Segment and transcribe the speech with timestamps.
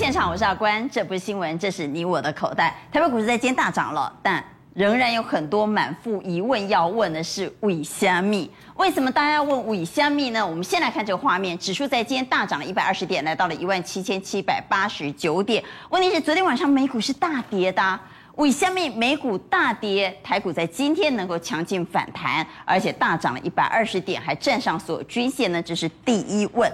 [0.00, 2.74] 现场，我是阿关，这不是新闻，这是你我的口袋。
[2.90, 4.42] 台北股市在今天大涨了，但
[4.72, 8.50] 仍然有很多满腹疑问要问的是为虾米？
[8.76, 10.44] 为什么大家要问为虾米呢？
[10.44, 15.62] 我们先来看这个画面，指数在今天大涨了一百二十点，来到了一万七千七百八十九点。
[15.90, 18.00] 问题是昨天晚上美股是大跌的，
[18.36, 25.62] 为虾米美股大跌，台股在今天能够强劲反弹，而且大涨了一百二十点，还站上所有均线呢？
[25.62, 26.72] 这是第一问。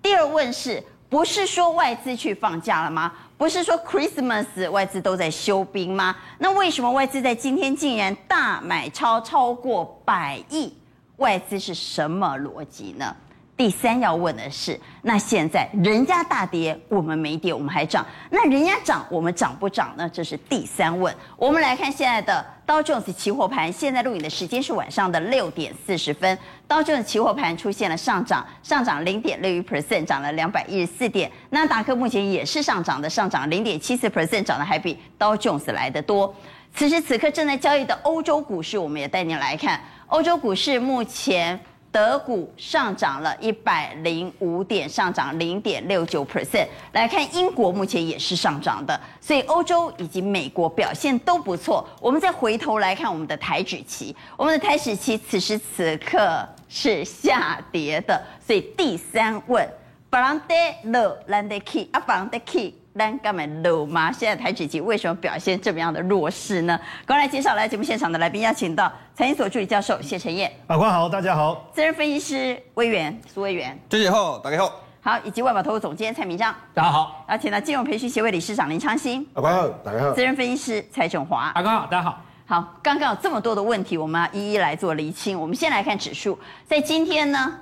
[0.00, 0.80] 第二问是。
[1.08, 3.12] 不是说外资去放假了吗？
[3.36, 6.14] 不是说 Christmas 外资都在休兵吗？
[6.38, 10.74] 那为什么外资在今天竟然大买超超过百亿？
[11.16, 13.16] 外资是什么逻辑呢？
[13.58, 20.08] 第三要问的是，那现在人家大跌，我们没跌，我们还涨，那人家涨，我们涨不涨呢？
[20.10, 21.12] 这是第三问。
[21.36, 31.28] 我们来看现在的道琼斯期货盘，现在录影的时间是晚上的六点四十分，道琼斯期货盘出现了上涨，上涨零点六一 percent，涨了两百一十四点。
[31.50, 36.32] 那达克目前也是上涨的，上涨零点七四 percent，涨得还比道琼斯来得多。
[36.72, 41.58] 此时此刻正在交易的欧洲股市，我们也带您来看欧洲股市目前。
[41.90, 46.66] 德股上涨了一百零五点，上涨零点六九 percent。
[46.92, 51.88] 来看英国，目前也是上涨的，所以欧洲以及美国表现都不错。
[52.00, 58.22] 我们再回头来看我们的台指期，我们的台指期此时此刻是下跌的。
[58.46, 59.68] 所以第三问，
[60.10, 62.74] 巴朗德勒兰德 key 啊，巴朗德 key。
[62.98, 64.10] 单干嘛漏吗？
[64.10, 66.78] 现在台指期为什么表现这么样的弱势呢？
[67.06, 71.64] 刚来介绍来节目现场的来宾，邀请到财经所助理教授谢晨燕，法官好，大家好。
[71.72, 74.72] 资深分析师威元苏威元，谢谢好，大家好。
[75.00, 77.24] 好，以及万宝投资总监蔡明章，大家好。
[77.28, 80.12] 邀请到金融培训协会理事长林昌兴，法官好，大家好。
[80.12, 82.20] 资深分析师蔡振华，法官好，大家好。
[82.46, 85.40] 好，刚刚有这么多的问题，我们要一一来做厘清。
[85.40, 87.60] 我们先来看指数，在今天呢，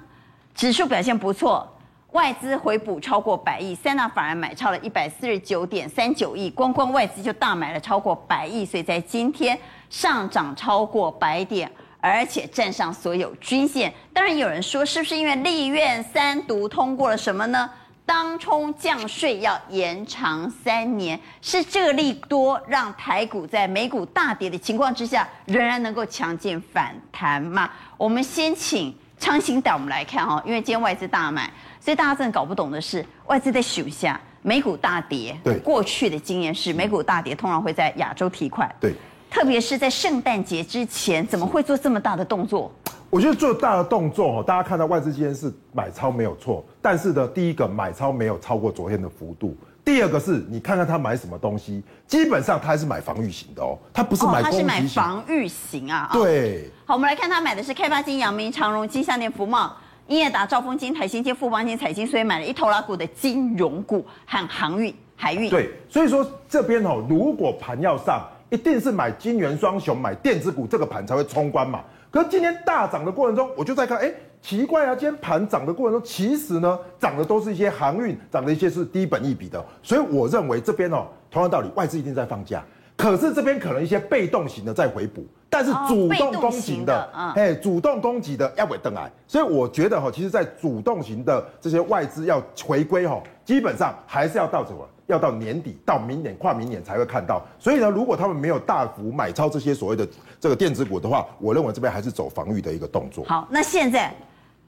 [0.55, 1.76] 指数表现不错。
[2.17, 9.57] 外资回补超过百亿，三大法人买超了一百四十九点三九亿，光光外资就大买了超过百亿，所以在今天
[9.91, 11.71] 上涨超过百点，
[12.01, 13.93] 而且站上所有均线。
[14.15, 17.69] 当然有人说，是不是因为立院三读通过了什么呢？
[18.07, 27.71] 当冲降税要延长三年，是这个利多让台股在美股大跌的情况之下，仍然能够强劲反弹吗？
[27.99, 31.51] 我们先请昌兴带我们来看哈，因为今天外资大买。
[31.87, 35.39] 所以大家真的搞不懂的是，外资在数下美股大跌。
[35.45, 38.69] 对，过去的经验是美股大跌通常会在亚洲提款。
[38.81, 38.93] 对，
[39.31, 42.73] 特别是在圣诞节之前，怎么会做这么大的动作？
[43.09, 54.67] 我觉得做大的动作哦，大家看到外资今天是买超没有错，但是呢，第一个买超没有超过昨天的幅度，第二个是你看看他买什么东西，基本上他还是买防御型的哦，他不是买攻击型。
[54.67, 56.11] 哦，他是买防御型啊。
[56.13, 56.69] 对。
[56.85, 59.73] 好，我们来看他买的是开发金、阳明、长荣、金项链、福茂。
[60.09, 65.51] 英业达、兆丰金、台新金、富邦金、彩金，所以买了一头拉股的金融股和航运、海运。
[65.51, 71.83] 对，所以说这边哦，如果盘要上，一定是买金元双雄、买电子股，这个盘才会冲关嘛。
[72.09, 74.09] 可是今天大涨的过程中，我就在看，哎，
[74.41, 79.63] 奇怪啊，今天盘涨的过程中，其实呢，涨的都是一些航运，涨的一些是低本益比的。
[79.83, 82.65] 所以我认为这边哦，同样道理，外资一定在放假。
[82.97, 94.89] 可是这边可能一些被动型的在回补，但是主动攻击的，哎、哦，主动攻击的要尾登来，所以我觉得哈，其实，在主动型的这些外资要回归哈，基本上还是要到什么？
[95.09, 97.41] 要到年底，到明年跨明年才会看到。
[97.61, 100.09] 所以呢，如果他们没有大幅买超这些所谓的
[100.41, 103.25] 这个电子股的话，我认为这边还是走防御的一个动作。
[103.27, 104.13] 好，那现在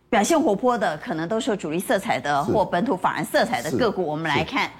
[0.08, 4.70] 表现活泼的，可能都是有主力色彩的或本土法人色彩的个股，我们来看。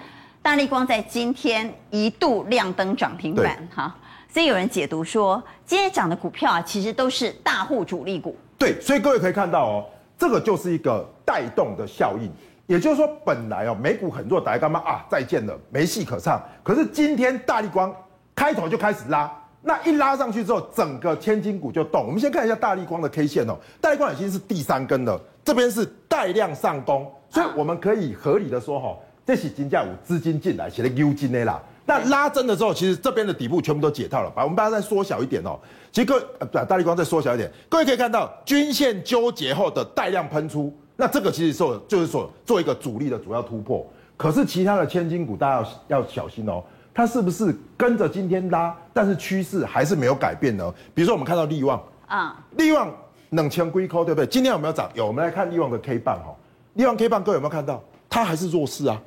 [0.48, 3.94] 大立光在今天一度亮灯涨停板，哈，
[4.32, 8.34] 所以有人解读说，今天涨的股票啊，其实都是大户主力股。
[8.56, 9.84] 对，所以各位可以看到哦，
[10.16, 12.32] 这个就是一个带动的效应。
[12.66, 15.04] 也就是说，本来哦，美股很弱，大家干嘛啊？
[15.10, 16.42] 再见了，没戏可唱。
[16.62, 17.94] 可是今天大立光
[18.34, 22.06] 开头就开始拉，那一拉上去之后，整个千金股就动。
[22.06, 28.96] 我们先看一下大立光的 K 线哦，大立光已经是第三根了，这边是带量上攻，所以我们可以合理的说哈。
[29.28, 31.60] 这是金价有资金进来，写的 U 金的啦。
[31.84, 34.32] 那拉真的时候，其实这边的底部全部都解套了。
[34.34, 35.60] 把我们把它再缩小一点哦。
[35.92, 43.86] 其实各位，把大力光再缩小一点，各位可以看到均线纠结后的带量喷出，那这个其实是就是说做一个主力的主要突破。
[44.16, 46.64] 可是其他的千金股，大家要要小心哦。
[46.94, 50.72] 它是不是跟着今天拉，但是趋势还是没有改变呢？
[50.94, 52.90] 比如说我们看到利旺啊，利旺
[53.28, 54.26] 冷枪龟扣对不对？
[54.26, 54.90] 今天有没有涨？
[54.94, 55.06] 有。
[55.06, 56.34] 我们来看利旺的 K 棒哈，
[56.72, 57.84] 利旺 K 棒各位有没有看到？
[58.08, 58.98] 它还是弱势啊。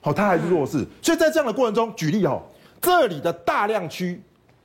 [0.00, 2.40] 好，它还是弱势，所以在这样的过程中，举例哦，
[2.80, 4.20] 这里的大量区，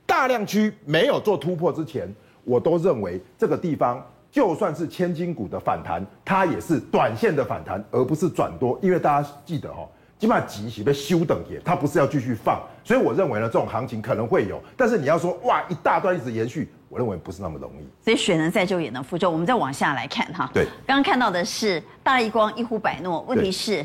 [0.06, 2.08] 大量区没有做突破之前，
[2.44, 8.78] 我都认为这个地方就算是千金股的反弹，它也是短线的反弹，而不是转多。
[8.82, 9.86] 因为大家记得哦，
[10.18, 17.86] 基本上急起被休等也，它不是要继续放，所以我认为呢，这种行情可能会有，但是你要说哇，一大段一直延续，我认为不是那么容易。
[18.02, 20.50] 所以水能载舟也能覆舟，我们再往下来看哈。
[20.54, 23.84] 对，刚刚看到的是大立光一呼百诺，问题是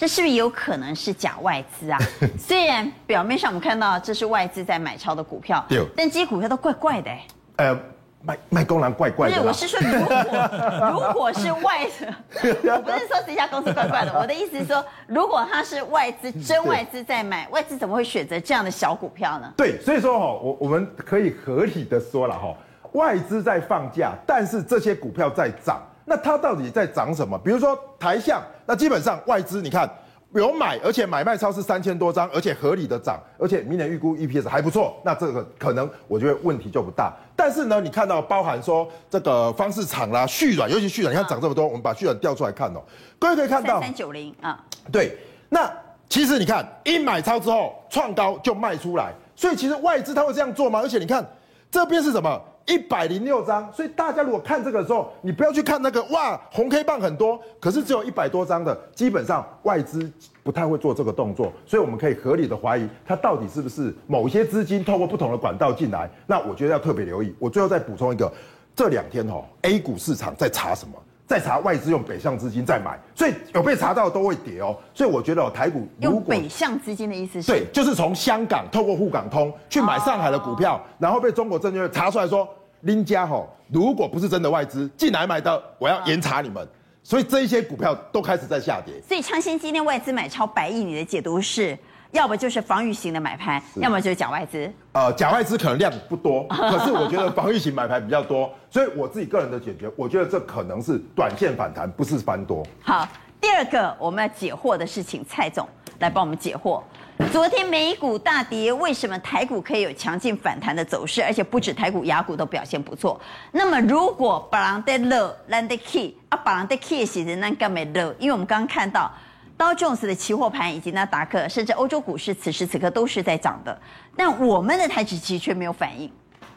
[0.00, 1.98] 这是不是有可能是假外资啊？
[2.40, 5.62] 虽然表面上我们看到这是外资在买超的股票，
[5.94, 7.26] 但这些股票都怪怪的哎。
[7.56, 7.78] 呃。
[8.22, 9.36] 卖卖公然怪怪的。
[9.36, 19.50] 不是，我是说，如果 如果是外的，我不是说这家公司怪怪的， 我的意思是说，如果它是外资，真外资在买，外资怎么会选择这样的小股票呢？
[19.56, 22.54] 对，所以说哈，我我们可以合理的说了哈，
[22.92, 27.38] 外资在放假，但是这些股票在涨，那它到底在涨什么？
[27.38, 29.88] 比如说台象，那基本上外资你看。
[30.32, 37.12] 有买，而且买卖超是三千多张，而且合理的涨，而且明年预估 EPS 还不错，那这个可能我觉得问题就不大。
[37.34, 42.80] 但是呢，你看到包含说这个方式厂啦、旭软，尤其旭软，你看涨这么多，我们把旭软调出来看哦，
[43.18, 45.18] 各位可以看到三三九零啊，对，
[45.48, 45.68] 那
[46.08, 50.78] 其实你看一买超之后创高就卖出来，所以其实外资他会这样做吗？
[50.80, 51.28] 而且你看
[51.72, 52.40] 这边是什么？
[52.70, 60.08] 一百零六张，所以大家如果看这个的时候，你不要去看那个哇，红 K 棒很多，可是只有一百多张的，基本上外资
[60.44, 66.08] 不太会做这个动作，所以我们可以合理的怀疑，它到底是不是某些资金透过不同的管道进来？
[66.28, 67.34] 那我觉得要特别留意。
[67.40, 68.32] 我最后再补充一个，
[68.76, 70.94] 这两天哦，A 股市场在查什么？
[71.26, 74.76] 在查外资用北向资金在买，所以有被查到都会跌哦。
[74.92, 77.52] 所以我觉得哦，台股用北向资金的意思是？
[77.52, 82.48] 对，就是从香港透过沪港通去买上海的股票，然后被中国证券会查出来说，
[82.82, 86.66] 林家吼，如果不是真的外资进来买的，我要严查你们。
[87.02, 88.94] 所以这一些股票都开始在下跌。
[89.06, 91.76] 所以昌兴今天外资买超百亿，你的解读是？
[92.12, 94.68] 要么就是防御型的买盘，要么就是假外资。
[94.90, 102.66] 呃，假外资可能量不多，可是我觉得防御型买盘比较多，所以我自己个人的解决，我觉得这可能是短线反弹，不是翻多。
[102.82, 103.06] 好，
[103.40, 105.64] 第二个我们要解惑的是请蔡总
[106.00, 106.82] 来帮我们解惑。
[107.28, 111.22] 昨天美股大跌，为什么台股可以有强劲反弹的走势？
[111.22, 113.20] 而且不止台股，亚股都表现不错。
[113.52, 118.14] 那么如果巴朗德勒兰德 key 啊，巴朗德 key 是仍然干没勒？
[118.18, 119.10] 因为我们刚刚看到。
[119.56, 123.78] 道琼斯的期货盘以及纳达克，甚至欧洲股市，此时此刻都是在涨的，
[124.16, 126.10] 但我们的台指期却没有反应。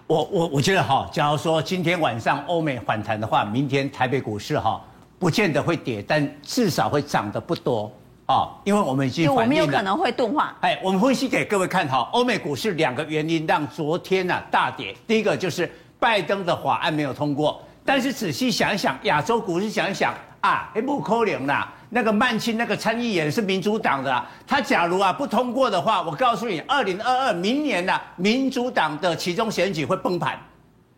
[0.08, 4.82] 我我我觉得哈，假如说今天晚上欧美反弹的话，明天台北股市哈，
[5.20, 7.92] 不见得会跌，但至少会涨得不多
[8.26, 10.56] 啊，因为我们已经我们有可能会钝化。
[10.62, 21.74] 哎，我们分析给各位看哈，欧美股市两个原因让昨天呢大跌，第一个就是拜登的法案没有通过，但是仔细想一想，亚洲股市想一想啊，也不可能啦。
[21.90, 30.40] 那个曼青那个参议员是民主党的，啊，他假如啊不通过的话，我告诉你，二零二二明年呢，啊，民主党的其中选举会崩盘，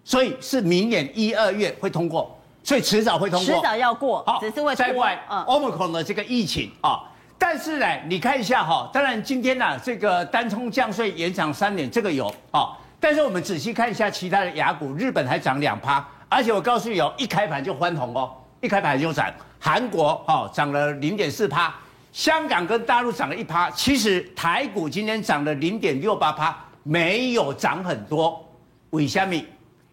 [0.03, 7.03] 所以是明年一二月会通过，所以迟早会通过，迟早要过，好，只是会在外，嗯，Omicron 的这个疫情啊，
[7.37, 19.31] 但是呢，你看一下哈，当然今天呢，这个单冲降税延长三年，这个有哦，但是我们仔细看一下其他的雅股，日本还涨两趴，而且我告诉你哦，一开盘就翻红哦，一开盘就涨。
[19.59, 21.73] 韩国哦涨了零点四趴，
[22.13, 28.47] 香港跟大陆涨了一趴，其实台股今天涨了零点六八趴，没有涨很多。
[28.91, 29.35] 为什么？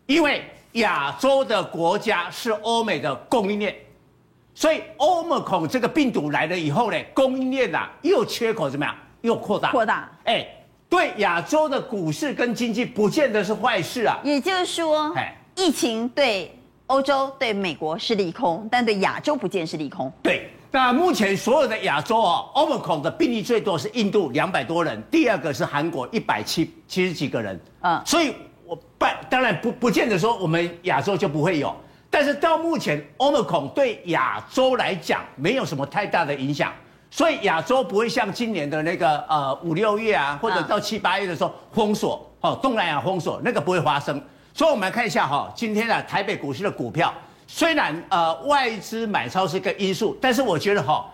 [0.07, 3.75] 因为亚洲的国家是欧美的供应链，
[4.55, 8.95] 所以欧美孔这个病毒来了以后呢，供应链呐又缺口怎么样？
[9.23, 9.71] 又扩大。
[9.71, 10.11] 扩大。
[10.25, 10.47] 哎，
[10.89, 14.19] 对亚洲的股市跟经济不见得是坏事啊。
[14.23, 15.15] 也就是说，
[15.57, 16.57] 疫情对。
[16.89, 20.13] 欧洲对美国是利空，但对亚洲不见是利空。
[20.23, 27.59] 对，那目前所有的亚洲哦，Omicron 的病例最多是印度两百多人，第二个是韩国一百七七十几个人。
[27.81, 28.35] 嗯，所以
[28.67, 31.75] 我不当然不不见得说我们亚洲就不会有，
[32.13, 36.71] 但是到目前 Omicron 对亚洲来讲没有什么太大的影响，
[37.11, 44.23] 所以亚洲不会像今年的那个呃五六月啊，或者到七八月的时候封锁哦，东南亚封锁那个不会发生。
[44.53, 47.11] 所以，我们来看一下哈，今天啊，台北股市的股票，
[47.47, 51.11] 虽然呃外资买超是一个因素，但是我觉得哈，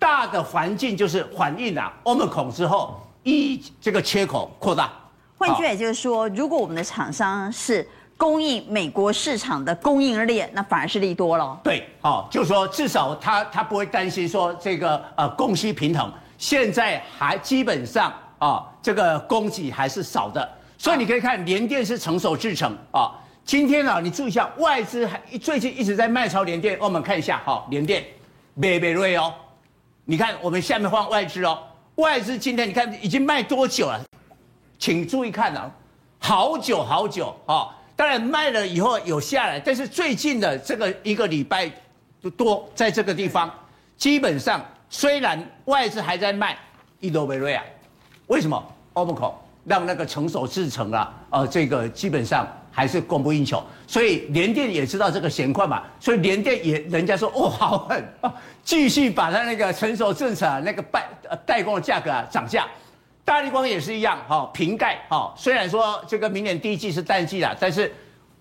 [0.00, 4.90] 大的环境就是反映啊 Omicron 之后，一这个缺口扩大。
[5.38, 7.88] 换句话也就是说，如果我们的厂商是
[8.20, 11.58] 供应美国市场的供应链，那反而是利多了。
[11.64, 20.46] 对，哦，就是说至少他他不会担心说这个呃供需平衡，现在还基本上啊这个供给还是少的。
[20.76, 23.10] 所以你可以看联电是成熟制成啊，
[23.42, 28.04] 今天啊，你注意一下外资还最近一直在卖超联电，我们看一下哈，联电，
[28.52, 29.32] 美美瑞哦，
[30.04, 31.58] 你看我们下面放外资哦，
[31.94, 33.98] 外资今天你看已经卖多久了？
[34.78, 35.70] 请注意看啊，
[36.18, 37.68] 好久好久啊，
[38.00, 41.70] 当然卖了以后有下来，但是最近的这个一个礼拜
[42.34, 43.52] 多，在这个地方
[43.98, 46.56] 基本上虽然外资还在卖
[47.00, 47.62] 伊多维瑞啊，
[48.28, 48.74] 为什么？
[48.94, 58.32] 欧盟口让那个成熟制程啊，呃，这个基本上还是供不应求，所以联电也知道这个闲况嘛，所以联电也人家说哦好狠啊，
[58.64, 62.66] 继续把它那个成熟制程啊那个代呃代工的价格啊涨价。
[63.30, 67.94] 大立光也是一样，哈，瓶盖，哈，虽然说这个明年第一季是淡季啦，但是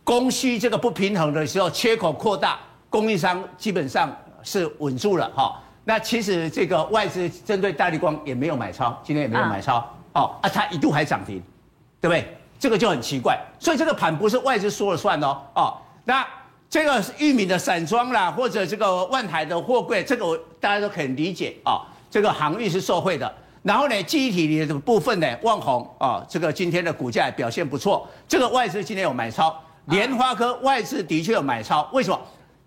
[0.03, 2.57] 供需这个不平衡的时候，缺口扩大，
[2.89, 5.61] 供应商基本上是稳住了，哈。
[5.83, 9.77] 那其实这个外资针对大立光也没有买超，今天也没有买超，
[10.13, 11.39] 哦，啊，它一度还涨停，
[12.01, 12.35] 对不对？
[12.57, 16.25] 这个就很奇怪，所以这个盘不是外资说了算哦，哦，那
[16.67, 23.31] 这个玉米的散装啦，或者这个万海的货柜，这个我大家都可以理解啊，这个航运是受惠的。
[23.61, 28.07] 然后呢，记忆体里的部分呢，旺宏啊，这个今天的股价表现不错。
[28.27, 29.53] 这个外资今天有买超，
[29.85, 31.89] 莲花科外资的确有买超。
[31.91, 32.19] 为什么？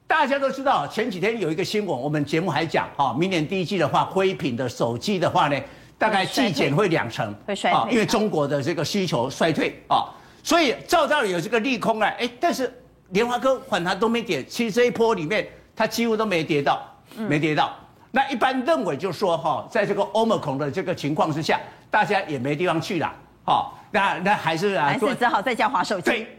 [0.06, 5.58] 大家都知道，前几天有一个新闻，我们节目还讲啊，明年第一季的话，灰品的手机的话呢，
[5.96, 10.04] 大概季减会两成，会衰退啊，因为中国的这个需求衰退啊，
[10.42, 12.70] 所以照道理有这个利空啊，哎，但是
[13.12, 16.82] 莲花科反弹都没跌，其实这一波里面它几乎都没跌到，
[17.16, 17.74] 没跌到。
[18.14, 21.58] 那一般认为就是说哈，在这个 Omicron 的这个情况之下，
[21.90, 23.10] 大家也没地方去了，
[23.46, 26.10] 哈，那那还是啊，还是只好在家划手机。
[26.10, 26.38] 对，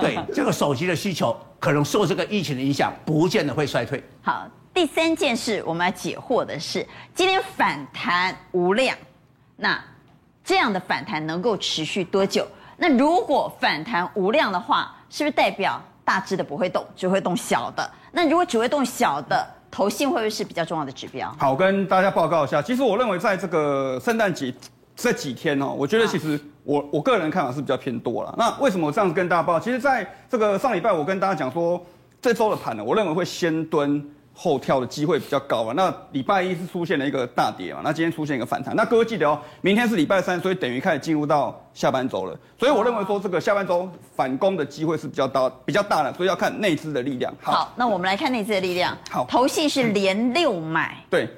[0.00, 4.02] 对， 这个手机的需求可能受这个疫情的影响，不见得会衰退。
[4.20, 8.96] 好，第三件事我们要解惑的是，今天反弹无量，
[9.56, 9.80] 那
[10.42, 12.44] 这样的反弹能够持续多久？
[12.76, 17.88] 那如果反弹无量的话，是不是代表大致的不会动，只会动小的？
[18.10, 19.46] 那如果只会动小的？
[19.72, 21.34] 投信会不会是比较重要的指标？
[21.38, 22.60] 好，我跟大家报告一下。
[22.62, 24.54] 其实我认为，在这个圣诞节
[24.94, 28.34] 这几天哦，我觉得其实我我个人看法是比较偏多了。
[28.36, 29.58] 那为什么我这样子跟大家报？
[29.58, 31.84] 其实在这个上礼拜，我跟大家讲说，
[32.20, 34.04] 这周的盘呢，我认为会先蹲。
[34.34, 35.72] 后跳的机会比较高啊。
[35.76, 38.74] 那礼拜一是出现了一个大跌嘛，那今天出现一个反弹。
[38.74, 42.38] 那各位记得哦，明天是礼拜三，所以等于开始进入到下半周了。
[42.58, 47.32] 所以我认为说这个下半周反攻的机会是比较大、比较大的，所以要看内资的力量。
[47.40, 48.96] 好，好，那我们来看内资的力量。
[49.10, 51.28] 好，投信是连六买，嗯、对，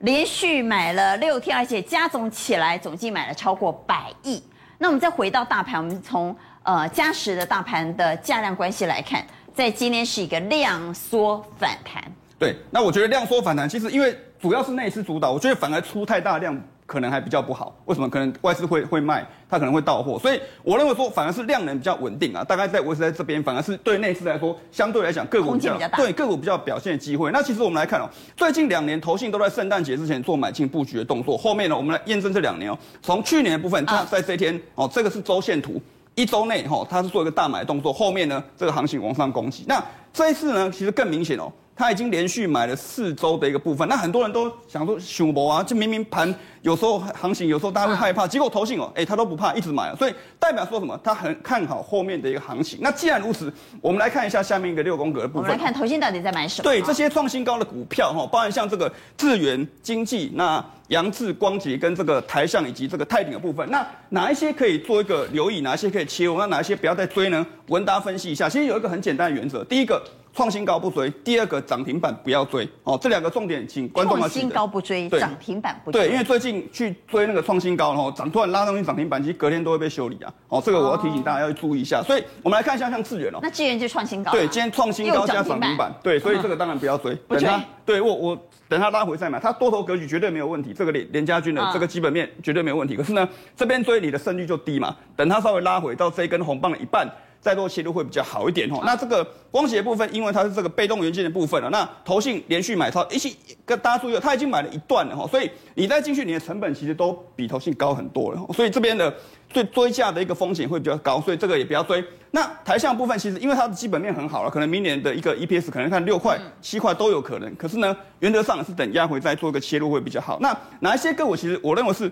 [0.00, 4.42] 连续买了六天，而且加总起来总计买了超过百亿。
[4.78, 9.24] 那我们再回到大盘，我们从呃加时的大盘的价量关系来看，
[9.54, 12.04] 在今天是一个量缩反弹。
[12.38, 17.74] 对，那我觉得量缩反弹，其实因为主要是内资主导，我觉得反而出太大量可能还比较不好。
[17.86, 18.08] 为什么？
[18.10, 27.30] 可能外资会会卖，它可能会到货，所以我认为说反而是量能比较稳定啊，大概在维持在这边，反而是对内资来说，相对来讲个股比较，对个股比较表现的机会。
[27.32, 35.80] 那其实我们来看哦，最近两年投信都在圣诞节之前做买进布局的动作，后面呢，我们来验证这两年哦，从去年的部分，它在这一天哦，这个是周线图，
[36.14, 39.64] 一周内哈，它是做一个大买的动作，后面呢，这个行情往上攻击。
[39.66, 41.50] 那这一次呢，其实更明显哦。
[41.76, 46.34] 他已经连续买了四周的一个部分，那很多人都想说熊博啊，这明明盘
[46.66, 50.98] 有时候行情，有时候大家会害怕，结果投信哦，哎，他都不怕，一直买，所以代表说什么？
[51.00, 52.80] 他很看好后面的一个行情。
[52.82, 55.42] 那既然如此，我们来看一下下面一个六宫格的部分。
[55.42, 56.64] 我们来看投信到底在买什么？
[56.64, 65.60] 对，这些创新高的股票哈，包含像这个智源经济、那杨志光洁跟这个台象以及这个泰鼎的部分，那哪一些可以做一个留意？
[65.60, 66.36] 哪一些可以切入？
[66.36, 67.46] 那哪一些不要再追呢？
[67.68, 68.48] 我跟大家分析一下。
[68.48, 70.02] 其实有一个很简单的原则，第一个。
[70.36, 74.40] 创新高不追，第二个涨停板不要追哦，这两个重点，请观众要记得。
[74.40, 76.02] 创新高不追，涨停板不追。
[76.02, 80.32] 对，因为最近去追那个创新高，然后涨突然拉上去涨停板，其实隔天都会被修理啊。
[80.48, 82.02] 哦，这个我要提醒大家要注意一下。
[82.02, 83.38] 所以我们来看一下像智原哦。
[83.42, 84.30] 那智原就创新高。
[84.30, 85.94] 对，今天创新高加涨停板。
[86.02, 87.62] 对，所以这个当然不要追，等它。
[87.84, 90.72] 对我我等它拉回再买，它多头格局绝对没有问题。
[90.72, 92.96] 这个连连家军的这个基本面绝对没有问题。
[92.96, 94.94] 可是呢，这边追你的胜率就低嘛。
[95.14, 97.08] 等它稍微拉回到这一根红棒的一半。
[97.46, 98.82] 再做切入会比较好一点哈。
[98.84, 109.14] 那这个光学部分，因为它是这个被动元件的部分了，那投信连续买超，一起跟大家注意，它已经买了一段了哈，所以你再进去，你的成本其实都比投信高很多了，所以这边的
[109.48, 112.04] 最追价的一个风险会比较高，所以这个也不要追。
[112.32, 120.38] 那台象部分其实因为它的基本面很好了，可能明年的一个 EPS 可能看六块、七块都有可能，可是呢，原则上是等压回再做一个切入会比较好。
[120.40, 122.10] 那哪一些个股其实我认为是？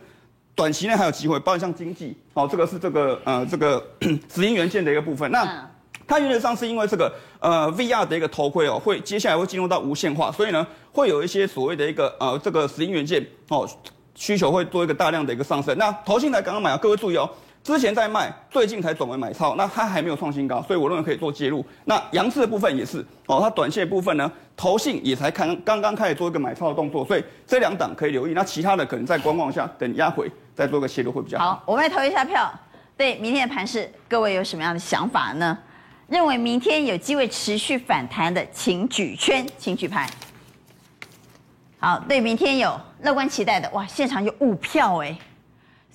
[0.54, 3.84] 短期内还有机会，包括像经济，哦，这个是这个呃这个
[4.32, 5.30] 石英元件的一个部分。
[5.30, 5.68] 那
[6.06, 13.68] 它原则上是因为这个呃 VR 的一个头盔哦，会接下来会进入到无线化，所以呢会有一些所谓的一个呃这个石英元件哦
[14.14, 15.76] 需求会做一个大量的一个上升。
[15.76, 17.28] 那投信才刚刚买啊，各位注意哦。
[17.64, 21.64] 之前在卖，最近才转为买超，那它还没有创新高，所以我认为可以做介入。
[21.87, 28.34] 那扬智的部分也是哦，它短线的部分呢，投信也才看刚刚开始做一个买超的动作，所以这两档可以留意。
[28.34, 31.62] 那其他的可能在观望下，等压回再做个切入会比较好。
[31.66, 32.52] 我们来投一下票。
[32.96, 35.58] 对明天的盘势，各位有什么样的想法呢？
[36.06, 40.08] 认为明天有机会持续反弹的，请举圈，请举牌。
[41.80, 45.18] 好，对明天有乐观期待的哇，现场有五票哎。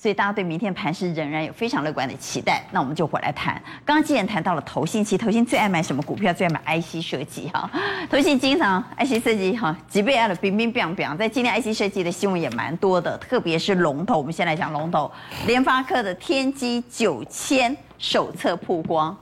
[0.01, 3.61] 所以大家对明天盘势仍然有非常乐观的期待，那我们就回来谈。
[3.83, 6.33] 刚刚既然谈到了投信，其实投信最爱买什么股票？
[6.33, 7.69] 最爱买 IC 设计哈。
[8.09, 11.17] 投信经常 IC 设计哈，几倍爱的冰冰冰冰。
[11.17, 14.17] 在今天 IC 设计的新闻也蛮多的，特别是龙头。
[14.17, 15.11] 我们先来讲龙头，
[15.45, 19.13] 联发科的天玑九千首次曝光，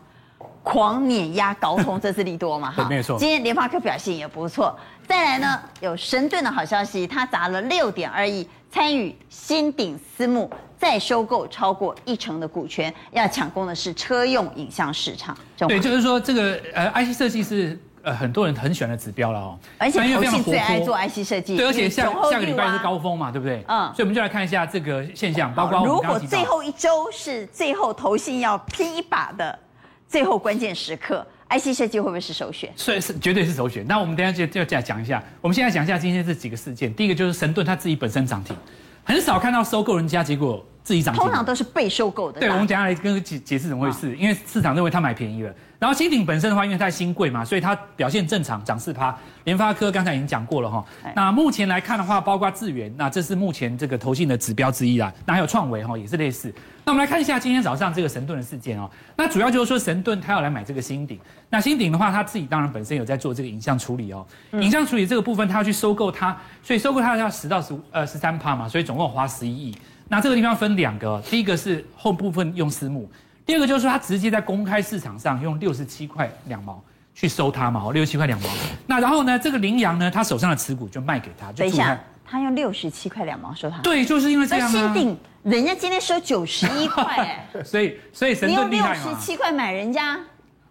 [0.62, 2.70] 狂碾压高通，这是利多嘛？
[2.70, 3.18] 哈，没错。
[3.18, 4.78] 今天联发科表现也不错。
[5.08, 10.48] 再来呢，有神盾的好消息，它砸了六点二亿参与新鼎私募。
[10.78, 15.36] 再收购超过一成的股权，要抢攻的是车用影像市场。
[15.58, 19.60] 对，就是说这个呃，IC 设计是呃很多人很喜欢的指标了哦。
[19.78, 21.58] 而且投信最爱做 IC 设计。
[21.58, 23.64] 对，而且下下个礼拜是高峰嘛，对不对？
[23.68, 23.92] 嗯。
[23.96, 29.58] 所以我们就来看一下这个现象，包括如果最后一周是最后投信要拼一把的
[30.08, 32.72] 最后关键时刻，IC 设计会不会是首选？
[32.76, 33.86] 所以是绝对是首选。
[33.88, 35.24] 那我们等下就就再讲一下。
[35.42, 36.94] 我们现在讲一下今天这几个事件。
[36.94, 38.56] 第一个就是神盾它自己本身涨停。
[39.08, 41.22] 很少看到收购人家，结果自己涨停。
[41.22, 42.40] 通常都是被收购的。
[42.40, 44.16] 对，我们等下来跟解解释怎么回事。
[44.16, 45.54] 因为市场认为他买便宜了。
[45.80, 49.16] 然后新鼎本身的话，因为它新贵嘛，所以它表现正常，涨四趴。
[49.44, 50.84] 联发科刚才已经讲过了哈。
[51.14, 55.14] 那目前来看的话，包括智原，那这是目前这个投信的指标之一啦。
[55.26, 56.52] 那还有创维哈，也是类似。
[56.84, 58.90] 那我们来看一下今天早上这个神盾的事件哦。
[59.18, 61.20] 那主要就是说神盾他要来买这个新鼎。
[61.50, 64.26] 那新鼎的话，他自己当然本身有在做这个影像处理哦。
[64.54, 69.78] 影像处理这个部分，他要去收购它，所以收购它要十到十五呃十三趴嘛，所以总共花十一亿。
[70.10, 73.10] 那这个地方分两个，第一个是后部分用私募。
[73.46, 76.84] 第二个就是说，他直接在公开市场上用六十七块两毛
[77.16, 78.50] 去收它嘛，六十七块两毛。
[78.86, 81.52] 那然后呢，这个羚羊呢，他手上的持股就卖给他。
[81.54, 83.78] 等一下，他用六十七块两毛收它？
[83.82, 84.72] 对，就是因为这样啊。
[84.72, 88.96] 新鼎人家今天收九十一块，哎， 所以所以神盾厉害嘛。
[88.96, 90.20] 你用六十七块买人家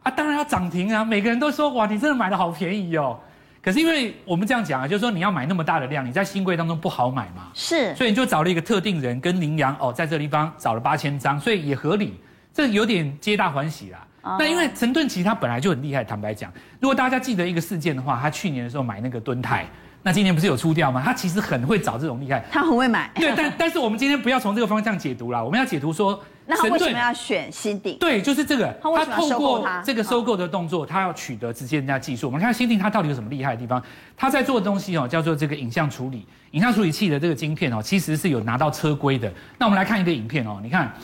[0.03, 0.11] 啊？
[0.11, 1.03] 当然要涨停啊！
[1.03, 3.19] 每个人都说哇，你真的买的好便宜哦。
[3.67, 7.49] 可是因为我们这样讲啊，就是说你要买那么大的量，你在新贵当中不好买嘛。
[7.53, 12.15] 是，所以你就找了一个特定人跟羚羊哦，在这个地方找了八千张，所以也合理。
[12.55, 14.07] 这有点皆大欢喜啦。
[14.23, 14.37] Oh.
[14.39, 19.67] 那因为陈盾其实他本来就很厉害，坦白讲，如果大家记得一个事件的话，他去年的时候买那个敦泰，
[20.07, 21.03] 那今年不是有出掉吗？
[21.05, 23.11] 他其实很会找这种厉害，他很会买。
[23.19, 27.99] 对，但但是我们今天不要从这个方向解读啦，我们要解读说，那他为什么要选新鼎？
[27.99, 32.29] 对，就是这个，他，他透过这个收购的动作，他要取得直接人家技术。
[32.29, 33.83] 我们看新鼎他到底有什么厉害的地方？
[34.17, 39.29] 他在做的东西哦，叫做这个影像处理、影像处理器的这个晶片哦，其实是有拿到车规的。
[39.59, 40.95] 那我们来看一个影片哦，你看，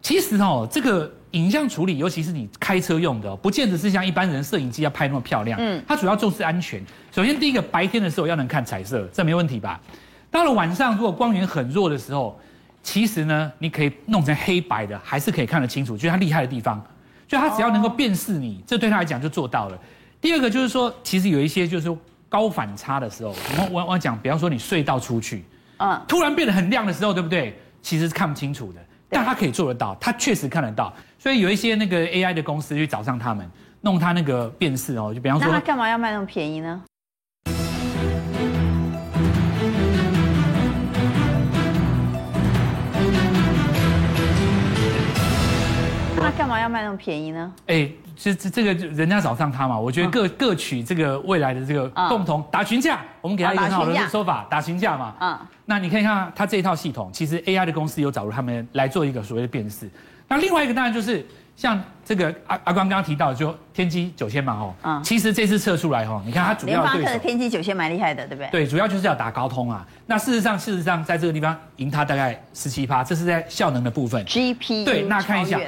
[0.00, 1.12] 其实哦，这个。
[1.34, 5.58] 影像处理，尤其是你开车用的，不见得是像一般人摄影机要拍那么漂亮。
[5.60, 6.80] 嗯，它主要重视安全。
[7.12, 9.80] 首先，第一个，白天的时候要能看彩色，这没问题吧？
[10.30, 12.38] 到了晚上，如果光源很弱的时候，
[12.84, 15.96] 其实呢，你可以弄成黑白的，还是可以看得清楚。
[15.96, 16.80] 就是它厉害的地方，
[17.26, 19.78] 就它只要能够辨识你，这对他来讲就做到了。
[20.20, 21.94] 第二个就是说，其实有一些就是
[22.28, 25.44] 高反差的时候，我我我讲，比方说你隧道出去，
[25.78, 27.58] 嗯，突然变得很亮的时候，对不对？
[27.82, 28.80] 其实是看不清楚的。
[29.10, 30.92] 但他可以做得到，他确实看得到，
[31.24, 36.82] 所以有一些那个 AI 的公司去找上他们，弄他那个辨识哦，就比方说，那他干嘛要卖那么便宜呢？
[46.20, 47.54] 他干嘛要卖那么便宜呢？
[47.68, 47.90] 哎。
[48.16, 55.16] 其实这个人家找上他嘛，我觉得各各取这个未来的这个共同打群架，我们给他一个很好的说法，打群架嘛。
[55.20, 59.90] 嗯，那你可以看他这一套系统，其实 AI 的公司有找入他们来做一个所谓的辨识。
[60.34, 61.24] 那另外一个当然就是。
[61.56, 68.50] 像这个阿阿光刚刚提到，就天玑九千嘛，哦，嗯，其实这次测出来，哦，你看它主要对手联的天玑九千蛮厉害的，对不对？
[68.50, 69.86] 对，主要就是要打高通啊。
[70.04, 74.26] 那事实上，事实上，在这个地方赢它大概十七趴，这是在效能的部分。
[74.26, 75.60] GPU 对，那看一下，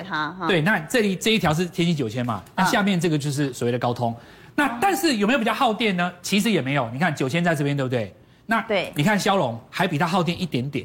[0.49, 4.13] 对，那这里这一条是天玑九千嘛，那下面这个就是所谓的高通。
[4.57, 6.13] 那但是有没有比较耗电呢？
[6.21, 6.91] 其实也没有。
[6.91, 8.13] 你看九千在这边，对不对？
[8.47, 10.85] 那对，你看骁龙还比它耗电一点点，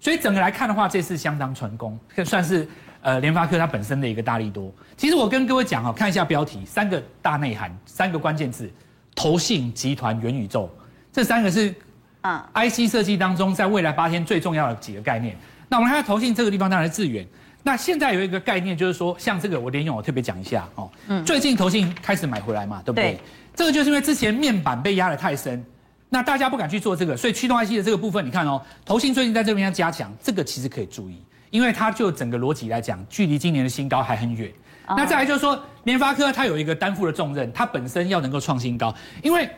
[0.00, 2.68] 所以整个来看的话，这次相当成功，算是。
[3.02, 8.70] 呃，联发科它本身的一个大力多，其实我跟各位讲哦，看一下标题，三个大内涵，三个关键字，
[9.14, 10.68] 投信集团元宇宙，
[11.12, 11.74] 这三个是
[12.20, 15.36] 啊，IC 设计当中在未来八天最重要的几个概念。
[15.68, 17.26] 那我们看投信这个地方，当然是智原。
[17.62, 23.12] 那现在有一个概念，就是说，像这个我联勇我特别讲一下哦，嗯，最近投信开始买回来嘛，对不对？
[23.12, 23.20] 对。
[23.54, 25.62] 这个就是因为之前面板被压得太深，
[26.08, 31.22] 那大家不敢去做这个，所以驱动 IC 的这个部分，你看哦，投信最近在这边要加强，这个其实可以注意。
[31.50, 34.50] 因为它就整个逻辑来讲，距离今年的新高还很远。
[34.88, 38.92] 那再来就是说，联发科它有一个担负的重任，它本身要能够创新高。
[39.22, 39.48] 因为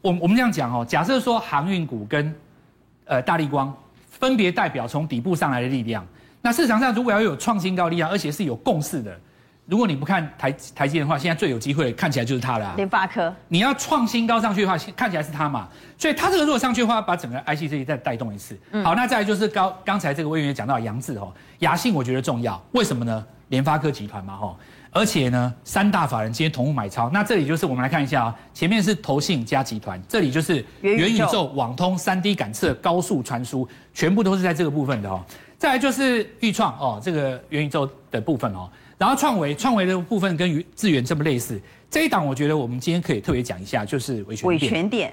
[0.00, 2.34] 我我们这样讲哦，假设说航运股跟
[3.04, 3.74] 呃大力光
[4.10, 6.06] 分别代表从底部上来的力量，
[6.40, 9.18] 那市场上如果要有创新高力量，而且是有共识的，
[9.68, 12.72] 如果你不看台台积电的话，现在最有机会看起来就是它了。
[12.76, 15.68] 联发科，你要创新高上去的话，看起来是它嘛。
[15.98, 18.58] 所以它这个如果上去的话，把整个 IC 设计再带动一次。
[18.70, 23.22] 嗯、好，那再来就是刚刚才这个委员也讲到杨志哦，亚信我觉得重要，为什么呢？
[23.48, 24.56] 联发科集团嘛吼，
[24.90, 35.22] 而且呢三大法人今天同步买超，那这里就是我们来看一下啊，前面是投信加集团，这里就是元宇宙、网通、三 D 感测、高速传输，全部都是在这个部分的哦。
[35.58, 38.70] 再来就是预创哦，这个元宇宙的部分哦。
[38.98, 44.72] 然后创维，创维的部分跟智源这么类似，这一档我觉得我们今天可以特别讲一下，就是伟诠电。
[44.72, 45.12] 伟诠电，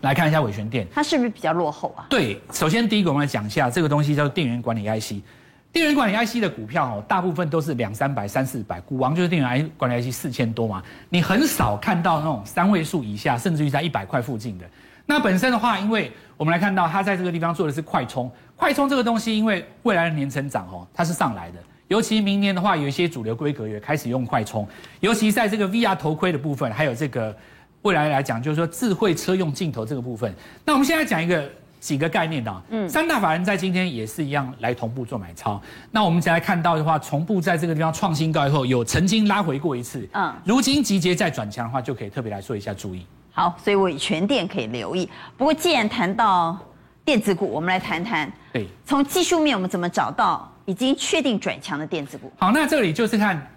[0.00, 2.06] 来看一下伟权店，它是不是比较落后啊？
[2.08, 5.22] 对，首先第一个我们来讲一下这个东西叫做电源管理 IC，
[5.70, 14.64] 电源管理 IC 的股票哦，大部分都是两三百、三四百，股王就是电源管理 IC 四千多嘛，你很少看到那种三位数以下，甚至于在一百块附近的。
[15.04, 21.58] 那本身的话，因为我们来看到它在这个地方做的是快充，快充这个东西，因为未来的年成长哦，它是上来的。
[21.88, 24.66] 尤其明年的话，有一些主流规格也开始用快充，
[25.00, 27.36] 尤其在这个 VR 头盔的部分，还有这个
[27.82, 30.34] 未来来讲，就是说智慧车用镜头这个部分。
[30.64, 35.62] 那我们现在讲一个几个概念的，嗯，三大法人在今天也是一样来同步做买超。
[35.92, 43.06] 那我们再来看到的话，同步在这个地方创新高以后，有曾经拉回过一次，嗯，如今集结再转强的话，就可以特别来说一下注意。
[43.30, 45.08] 好，所以伟全店可以留意。
[45.36, 46.58] 不过既然谈到
[47.04, 50.52] 电子股，我们来谈谈，对，从技术面我们怎么找到？
[50.66, 52.30] 已经确定转强的电子股。
[52.36, 53.50] 好，那这里就是看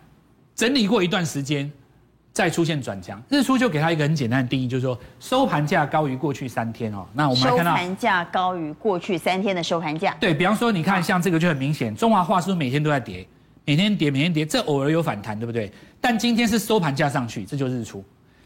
[0.56, 1.69] 整理过一段时间，
[2.32, 3.22] 再出现转强。
[3.30, 7.06] 日出就给它一个很简单的定义，就是说收盘价高于过去三天哦。
[7.13, 10.15] 那我们来看到收盘价高于过去三天的收盘价。
[10.19, 13.28] 对，比方说，你看像这个就很明显，中华化是不是每天都在跌？
[13.65, 15.72] 每天跌，每天跌，这偶尔有反弹，对不对？
[16.02, 18.04] 但今天是收盘价上去，这就是日出。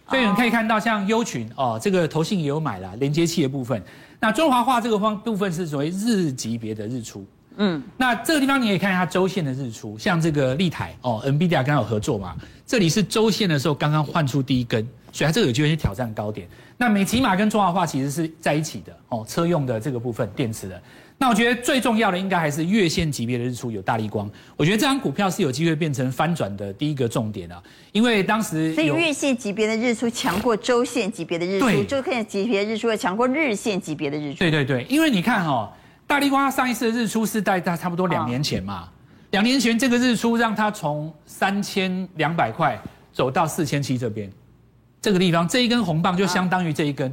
[0.10, 3.82] 所以你们可以看到，像优群哦，这个投信也有买了连接器的部分。
[4.20, 7.26] 那中华化这个方部分是属于日级别的日出。
[7.58, 12.36] 嗯，那这个地方你可以看一下周线的日出，像这个立台哦，NVIDIA 刚刚有合作嘛，
[12.66, 16.48] 这里是周线的时候刚刚换出第一根，所以它这个有机会去挑战高点。
[16.78, 20.82] 那美琪玛跟中华化其实是在一起的哦，车用的这个部分电池的。
[21.20, 27.62] 那我觉得最重要的应该还是月线级别的日出有大力光，我觉得这张股票是有机会变成翻转的第一个重点啊，
[27.92, 34.40] 因为当时所以月线级别的日出强过周线级别的日出，周线级别的日出要强过日线级别的日出。
[34.40, 35.72] 对对对，因为你看哦。
[36.14, 38.88] 大立光上一次的日出是在大差不多两年前嘛，
[39.32, 42.80] 两年前这个日出让它从三千两百块
[43.12, 44.32] 走到四千七这边，
[45.02, 47.12] 这个地方这一根红棒就相当于这一根，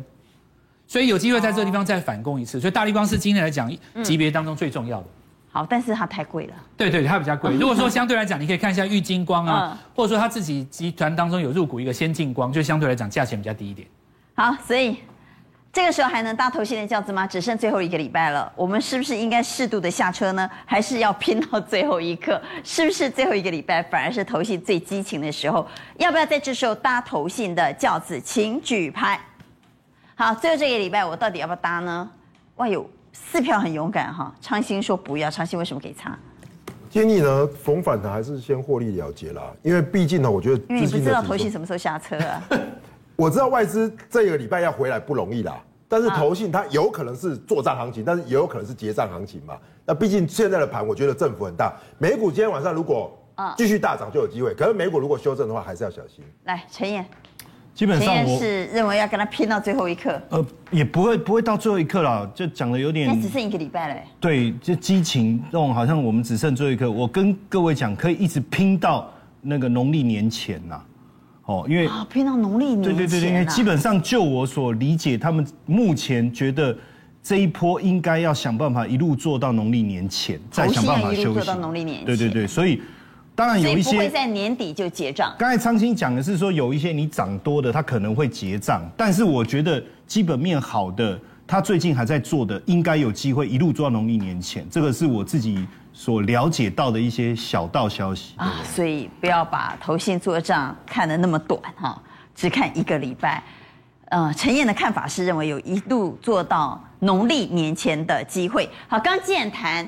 [0.86, 3.72] 所以有机会在这个地方再反攻一次，所以大立光是今天来讲
[4.04, 5.06] 级别当中最重要的。
[5.50, 6.54] 好，但是它太贵了。
[6.76, 7.54] 对对，它比较贵。
[7.56, 13.88] 如果说相对来讲，你可以看一下玉金光啊，或者说他自己集团当中有入股一个先进光，就相对来讲价钱比较低一点。
[14.34, 14.98] 好，所以。
[15.72, 17.24] 这个时候还能搭投信的轿子吗？
[17.24, 20.50] 只剩最后一个礼拜了，我们是不是应该适度的下车呢？
[20.66, 22.42] 还是要拼到最后一刻？
[22.64, 25.64] 是不是最后一个礼拜反而是头信最激情的时候？
[25.98, 28.20] 要不要在这时候搭头信的轿子？
[28.20, 29.20] 请举牌。
[30.16, 32.10] 好，最后这个礼拜我到底要不要搭呢？
[32.56, 34.34] 哇，有四票很勇敢哈。
[34.40, 36.18] 昌兴说不要，昌兴为什么给差？
[36.90, 42.42] 建议呢，逢反弹还是先获利了结啦，因为毕竟呢，我觉得因为你不知道头信什么时候下车啊。
[43.20, 49.58] 我知道外资这个礼拜要回来不容易啦，但是投信它有可能是做账行情，但是也有可能是结账行情嘛。
[49.84, 51.70] 那毕竟现在的盘，我觉得振幅很大。
[51.98, 53.14] 美股今天晚上如果
[53.58, 56.24] 继续大涨就有机会，可是美股如果修正的话，还是要小心。
[56.44, 57.04] 来，陈燕，
[57.74, 60.18] 基本上我是认为要跟他拼到最后一刻。
[60.30, 63.06] 呃，也不会不会到最后一刻了，就讲的有点。
[63.06, 64.02] 那只剩一个礼拜嘞。
[64.18, 66.90] 对，就激情这种，好像我们只剩最后一刻。
[66.90, 70.82] 我跟各位讲，可以一直拼到那个农历年前呐。
[71.50, 76.76] 哦，因为啊，偏到农历年前，对对对对，因为基本上就我所理解，他们目前觉得
[77.20, 81.34] 这一波应该要想办法一路做到农历年前，再想办法休息。
[81.34, 82.80] 做到农历年前，对对对，所以
[83.34, 85.34] 当然有一些不会在年底就结账。
[85.36, 94.64] 刚才昌兴讲的是说，有一些你涨多的，它可能会结账，但是我觉得基本面好的，他最近还在做的，应该有机会一路做到农历年前。
[94.70, 95.66] 这个是我自己。
[96.00, 102.00] 所了解到的一些小道消息啊，所以不要把投信做账看得那么短哈，
[102.34, 103.42] 只看一个礼拜。
[104.06, 108.66] 呃，陈燕的看法是认为有一度做到农历年前的机会。
[108.88, 109.86] 好，刚既然谈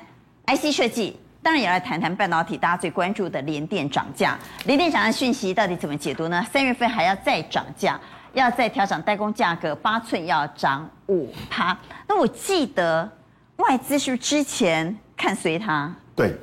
[0.48, 4.38] IC 设计，当然也来谈谈半导体，大家最关注的联电涨价。
[4.66, 6.44] 联电涨价讯息到底怎么解读呢？
[6.52, 7.98] 三月份还要再涨价，
[8.34, 11.74] 要再调涨代工价格，八寸要涨五趴。
[12.06, 13.10] 那我记得
[13.56, 15.90] 外资是不是之前看随它？
[16.14, 16.34] 对，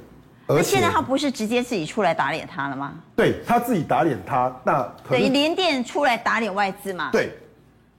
[0.48, 2.94] 而现在他不是直接自己出来打脸他了吗？
[3.16, 7.10] 对，他自己打脸他，那等于联电出来打脸外资嘛？
[7.12, 7.32] 对，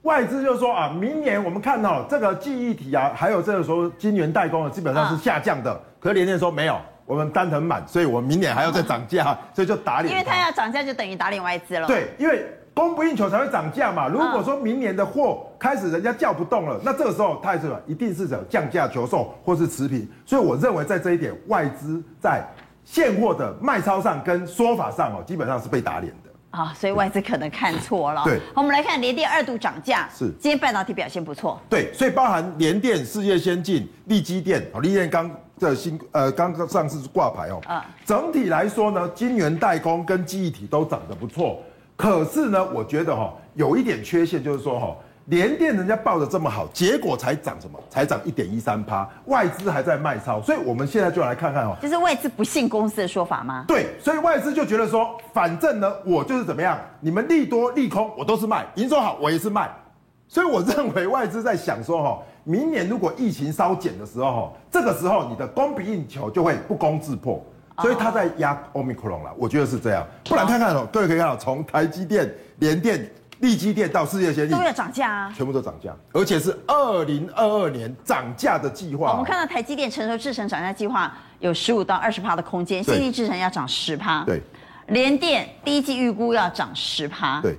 [0.01, 5.71] 外资就说啊，明年我们看到这个记忆体啊，还有这个说晶圆代工的基本上是下降的。
[5.71, 10.11] 啊、可是联电说没有，我们单很满，所以我们明年还要再涨价，所以就打脸。
[10.11, 11.87] 因为他要涨价，就等于打脸外资了。
[11.87, 12.45] 对，因为
[12.81, 14.07] 供不应求才会涨价嘛。
[14.07, 17.71] 如果说明年的货开始人家叫不动了，那这个时候它是？
[17.87, 20.07] 一定是想降价求售或是持平。
[20.25, 22.43] 所以我认为在这一点，外资在
[22.83, 26.29] 现货的卖超上跟说法上哦，基本上是被打脸的。
[26.57, 28.23] 啊，所以外资可能看错了。
[28.25, 30.09] 对，好，我们来看联电二度涨价。
[30.13, 31.61] 是，今天半导体表现不错。
[31.69, 37.61] 对，所以包含联电、世界先进、力基电，哦，力积电刚的新呃刚刚上市挂牌哦。
[37.65, 37.85] 啊。
[38.05, 41.61] 整体来说呢，晶圆代工跟记忆体都涨得不错。
[42.01, 44.95] 可是呢，我觉得哈、哦，有一点缺陷，就是说哈、哦。
[45.25, 47.79] 联电人家报的这么好，结果才涨什么？
[47.91, 51.77] 才涨一点一三趴，外资还在卖超，所以我们现在就来看看哦。
[51.79, 53.63] 就是外资不信公司的说法吗？
[53.67, 59.69] 对，所以外资就觉得说，反正呢，我就是怎么样，你们利多利空我都是卖，营收好我也是卖，
[60.27, 67.39] 所以我认为外资在想说，哈，明年如果疫情稍减的时候，哈，这个时候你的供不应求就会不攻自破，
[67.81, 70.05] 所以他在压欧米克隆了，我觉得是这样。
[70.25, 73.09] 不然看看哦，各位可以看到，从台积电、联电。
[73.41, 79.13] 力积电到世界先进都要涨价啊，全部都涨价，而且是二零二二年涨价的计划。
[79.13, 84.23] 我们看到台积电成熟制程涨价计划有十五到二十趴的空间，先进制程要涨十趴。
[84.25, 84.39] 对，
[84.89, 87.41] 联电第一季预估要涨十趴。
[87.41, 87.57] 对，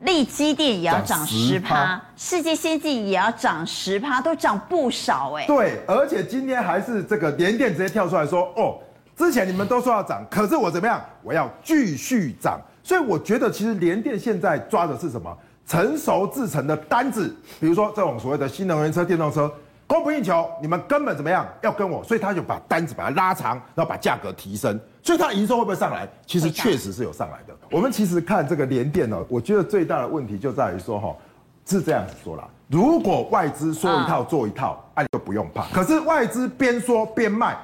[0.00, 5.46] 力基电也要涨十趴，世界先进也要涨十趴，都涨不少哎。
[5.46, 8.76] 对，而且今天还是这个联电直接跳出来说，哦，
[9.16, 11.02] 之前你们都说要涨，可是我怎么样？
[11.22, 12.60] 我要继续涨。
[12.82, 15.36] 所以我觉得，其实联电现在抓的是什么？
[15.66, 19.50] 成熟制成的单子，比如说这种所谓的新能源车、电动车，
[19.84, 22.04] 供不应求，你们根本怎么样要跟我？
[22.04, 26.08] 所以他就把单子把它拉长，然后把价格提升，所以它的营收会不会上来？
[26.24, 27.54] 其实确实是有上来的。
[27.72, 31.16] 我们其实看这个联电呢，我觉得最大的问题就在于说，哈，
[31.64, 35.64] 是这样子说啦，如果外资说一套做一套，那你就不用怕。
[35.72, 37.56] 可是外资边说边卖，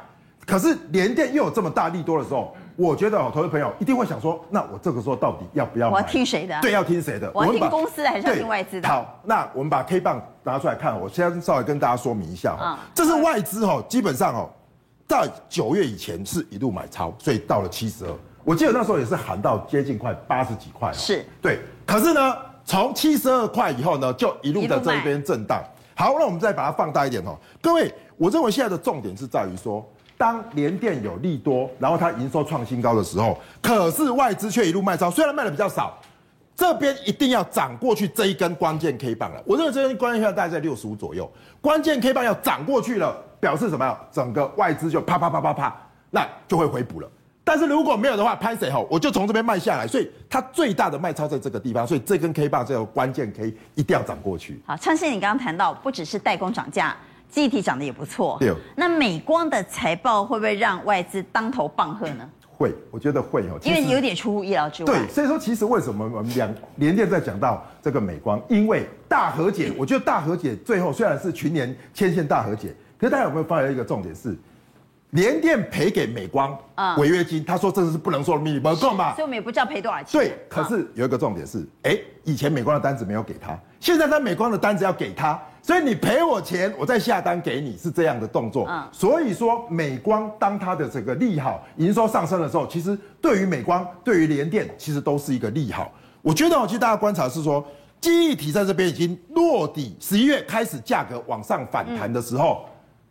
[0.52, 2.54] 可是联电又有这么大力多的时候。
[2.74, 5.96] 我觉得哦，投资朋友一定会想说，那我这个时候到底要不要买？
[5.96, 6.58] 我要听谁的？
[6.62, 7.30] 对，要听谁的？
[7.34, 8.88] 我要听公司的还是要听外资的？
[8.88, 14.50] 好，那我们把 K 棒拿出来看，我先稍微跟大家说明一下哈，这是外资哦，基本上哦，
[15.06, 18.12] 在九月以前是一路买超，所以到了七十二，
[18.42, 20.90] 我记得那时候也是喊到接近快八十几块。
[20.94, 21.60] 是，对。
[21.86, 25.62] 可是呢，从七十二块以后呢，就一路在这边震荡。
[25.94, 29.86] 好，那我们再把它放大一点哦，各位，我认为现在的重点是在于说。
[30.16, 35.98] 当联电有利多，然后它营收创新高的时候，可是外资却一路卖超，虽然卖的比较少，
[36.54, 39.42] 这边一定要涨过去这一根关键 K 棒了。
[39.44, 43.98] 我认为这根关键 K 棒大概在六十五左右，关键 K 棒要涨过去了，表示什么？
[44.12, 45.76] 整个外资就啪啪啪啪啪，
[46.10, 47.08] 那就会回补了。
[47.44, 48.86] 但是如果没有的话，拍谁吼？
[48.88, 54.62] 我就从这边卖下来，所以它最大的卖超在这个地方，所以这根 K 棒这个关键 K 一定要涨过去。
[54.64, 56.96] 好，昌兴，你刚刚谈到不只是代工涨价。
[57.32, 58.52] 记忆体涨得也不错，对。
[58.76, 62.28] 那美光的财报会不会让外资当头棒喝呢？
[62.46, 64.92] 会，我觉得会哦，因为有点出乎意料之外。
[64.92, 74.36] 对，所以说其实为什么我们两联电在讲到这个美光，因为大和解， 我觉得大和解最后虽然是群联牵线大和解，可是大家有没有发现一个重点是，
[75.12, 76.54] 联电赔给美光
[76.98, 79.14] 违约金，他说这是不能说的秘密，不够嘛？
[79.14, 80.20] 所以我们也不知道赔多少钱。
[80.20, 85.40] 对，可是有一个重点是，哎，以前美光的单子没有给他，现在他美光的单子要给他。
[85.62, 88.66] 所以你赔我钱，我再下单给你，是这样的动作。
[88.68, 95.92] 嗯，所以说美光当它的这个利好营收上升的时候，其实对于美光、对于联电，其实都是一个利好。
[96.20, 97.64] 我觉得，我其实大家观察是说，
[98.00, 102.64] 记忆体在这边已经落底，十一月开始价格往上反弹的时候，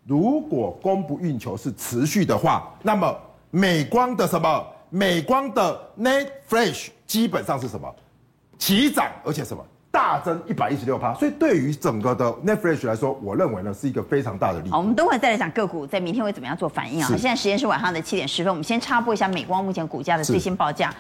[0.05, 3.17] 如果供不应求是持续的话，那么
[3.49, 4.65] 美光的什么？
[4.89, 7.89] 美光的 NAND Flash 基本上是什么？
[8.59, 9.65] 齐涨，而且什么？
[9.91, 14.71] 大增一百一十六趴，所以对于整个的 Flash 来说，我认为呢是一个非常大的利益。
[14.71, 17.07] 好，我们等会再来讲个股在明天会怎么样做反应啊？
[17.09, 20.93] 现在时间是晚上的七点十分，我们先插播一下美光目前股价的最新报价。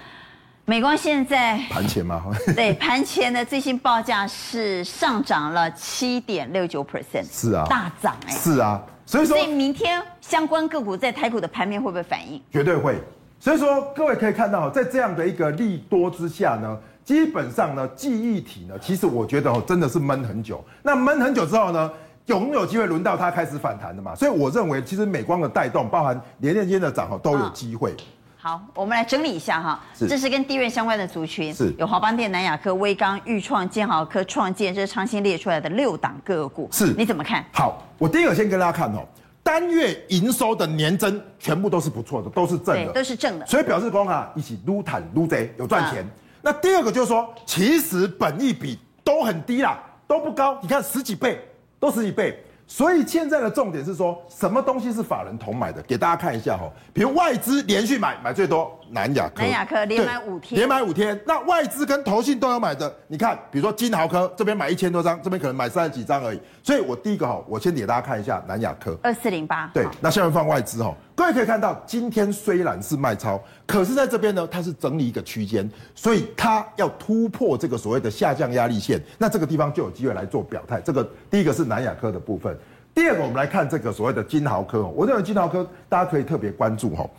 [0.65, 2.21] 美光现在盘前吗？
[2.53, 12.41] 对，盘前的最新报价是上涨了七点六九 percent，是啊，大涨哎、欸，是啊，所以说，所以明天相关个股在台股的盘面会不会反应？
[12.51, 13.01] 绝对会。
[13.39, 16.77] 所以说，各位可以看到，在这样的一个利多之下呢。
[17.11, 20.63] 基本上呢，记忆体呢，其实我觉得哦，真的是闷很久。
[20.81, 21.91] 那闷很久之后呢，
[22.25, 24.15] 有没有机会轮到它开始反弹的嘛？
[24.15, 27.93] 所以我认为，其实美光的带动，包含联电今天的涨哦，都有机会。
[28.37, 37.43] 好，我们来整理一下哈，这是跟地院相关的族群，是有华邦电、南亚科、威刚、裕创、建豪科、创建，这是昌兴列出来的六档个股，是你怎么看？
[37.51, 39.05] 好，我第一个先跟大家看哦，
[39.43, 46.09] 单月营收的年增全部都是不错的，都是正的，都是正的，所以表示说啊，一起撸坦撸贼有赚钱。
[46.41, 50.57] 那第二个就是说，其实本益比都很低啦，都不高。
[50.61, 51.39] 你看十几倍，
[51.79, 55.81] 都十几倍，所以现在的重点是说，什么东西是法人同买的？
[55.83, 61.19] 给大家看一下哈，比如外资连续买，买最多南亚科，南亚科连买五天，连买五天。
[61.25, 66.39] 那外资跟投信都有买的，你看，比如说金豪科这边买一千多张，这边可能买三十几张而已。
[66.61, 80.81] 所以我第一个哈，我先给大家看一下南亚科二四零八，对，那下面放外资哈，各位可以看到，今天虽然是卖超，可是在这边呢，它是整理一个区间，所以它要突破这个所谓的下降压力线，那这个地方就有机会来做表态。
[80.81, 82.57] 这个第一个是南亚科的部分。
[82.93, 84.85] 第二个，我们来看这个所谓的金豪科。
[84.85, 87.09] 我认为金豪科大家可以特别关注哈，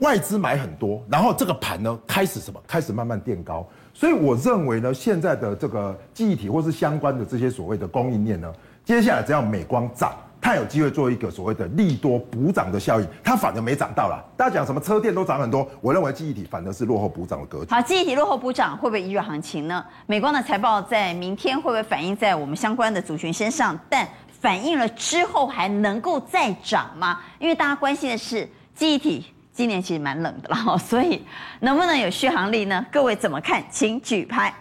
[0.00, 2.60] 外资买很多，然后这个盘呢开始什么？
[2.66, 3.66] 开始慢慢垫高。
[3.94, 8.52] 所以我认为呢，现在的这个记忆体或是相关的这些所谓的供应链呢，
[8.84, 14.22] 接下来只要美光涨，它有机会做一个所谓的利多补涨的效应，它反而没涨到啦。
[14.36, 17.70] 大家讲什么车电都涨很多，我认为记忆体反而是落后补涨的格局。
[17.70, 19.82] 好，记忆体落后补涨会不会一日行情呢？
[20.04, 23.78] 美光的财报在明天会不会反映在我们相关的族群身上？
[23.88, 24.06] 但
[24.40, 27.18] 反映了之后还能够再涨吗？
[27.38, 29.24] 因为大家关心的是记忆体
[29.56, 31.24] 今年其实蛮冷的了， 所以
[31.60, 32.84] 能不能有续航力呢？
[32.92, 33.64] 各位怎么看？
[33.70, 34.52] 请举牌。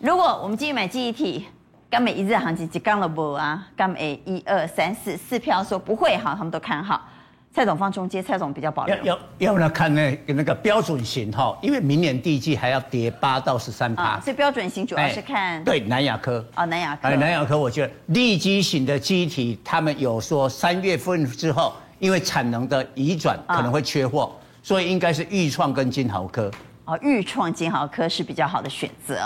[0.00, 1.46] 如果我们继续买记忆体，
[1.90, 3.68] 刚美一日行情就刚了不啊？
[3.76, 7.06] 刚美一二三四四票说不会哈，他们都看好。
[7.54, 8.96] 蔡总放中间，蔡总比较保留。
[9.04, 14.18] 要要要看那个那个标准型哈，因为明年第一季还要跌八到十三趴。
[14.20, 16.42] 所以标准型主要是看对南亚科。
[16.56, 17.10] 哦，南亚科。
[17.14, 24.30] 南亚科，我觉得利基型的记忆体，他们有说三月份之后，因为产能的移转可能会缺货，
[24.62, 26.50] 所以应该是钰创跟金豪科。
[26.84, 29.22] 哦，钰创、金豪科是比较好的选择。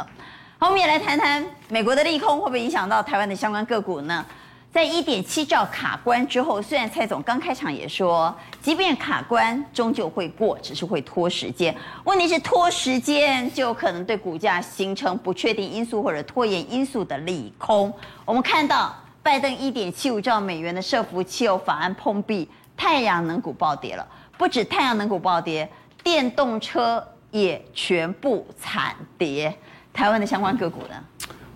[0.60, 4.24] 好，我们也来谈谈美国的利空会不会影响到台湾的相关个股呢？
[4.70, 11.74] 在一点七兆卡关之后，虽然蔡总刚开场也说，即便卡关终究会过，只是会拖时间。
[12.04, 17.92] 问题是拖时间就可能对股价形成不确定因素或者拖延因素的利空。
[18.24, 24.06] 我们看到拜登一点七五兆美元的设伏汽油法案碰壁，太阳能股暴跌了。
[24.38, 25.68] 不止太阳能股暴跌，
[26.02, 29.52] 电动车也全部惨跌。
[29.92, 30.94] 台湾的相关个股呢？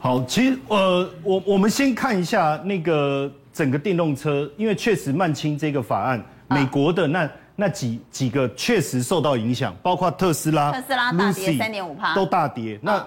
[0.00, 12.76] 好，其实呃，我我们先看一下那个整个电动车，因为确实曼青这个法案，美国的那那几几个确实受到影响，包括特斯拉，特斯拉大跌三点五趴，都大跌。
[12.82, 13.06] 那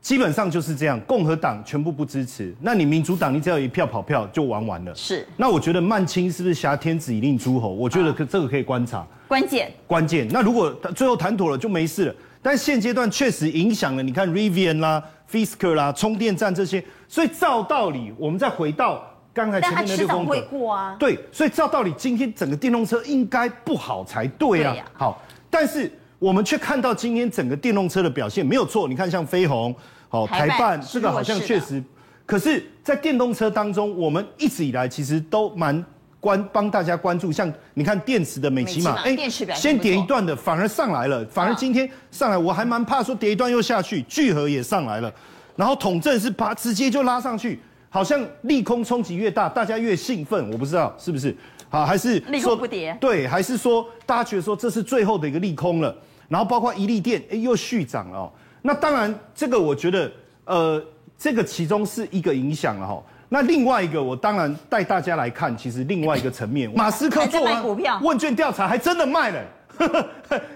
[0.00, 4.94] 基本上就是这样，共和党全部不支持，那你民主党你只要一票跑票就玩完了。
[4.94, 5.26] 是。
[5.36, 7.68] 那我觉得曼青是不是挟天子以令诸侯？
[7.68, 9.06] 我觉得可这个可以观察。
[9.28, 9.70] 关键。
[9.86, 10.26] 关键。
[10.30, 14.02] 那如果最后谈妥了就没事了，但现阶段确实影响了。
[14.02, 15.02] 你看 Rivian 啦。
[15.30, 19.00] Fisker 啦，充电站这些，所以照道理，我们再回到
[19.32, 20.96] 刚才前面的六宫格，会过啊。
[20.98, 24.72] 对，所以照道理，今天整个电动车应该不好才对啊。
[24.72, 25.88] 对啊好，但是
[26.20, 28.86] 我们却看到今天整个电动车的表现没有错。
[28.86, 29.74] 你看，像飞鸿、
[30.08, 31.82] 好台办，这个好像确实，
[32.24, 35.84] 可是，在电动车当中，我们一直以来其实都蛮。
[36.20, 39.16] 关帮大家关注，像你看电池的美琪玛，哎，
[39.54, 45.10] 先跌一段的反而上来了，反而今天上来，我还蛮怕说跌一段又下去，聚合也上来了，
[45.56, 51.34] 然后统正是把直接就拉上去，好像利空冲击越大，大家越兴奋，我不知道是不是，
[51.70, 55.96] 好还是利空不跌，对，还是说大家觉得说这是最后的一个利空了，
[56.30, 60.10] 然后包括一利电，哎，又续涨了，哦，那当然这个我觉得，
[60.44, 60.82] 呃，
[61.18, 63.02] 这个其中是一个影响了哈。
[63.28, 69.40] 那另外一个，我当然带大家来看，其实另外一个层面， 马斯克做完问卷调查，还真的卖了。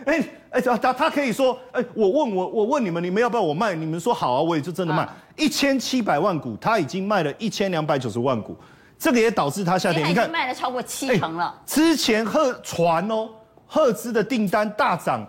[0.06, 3.74] 哎 哎，他他可以说，哎，我问我我问你们，你们要不要我卖？
[3.74, 8.56] 你们说好啊，我也就真的卖一千七百万股，他已经卖了一千两百九十万股，
[8.96, 10.06] 这个也导致他下跌。
[10.06, 11.60] 你看卖了超过七成了。
[11.66, 13.28] 之前赫传哦，
[13.66, 15.26] 赫兹的订单大涨，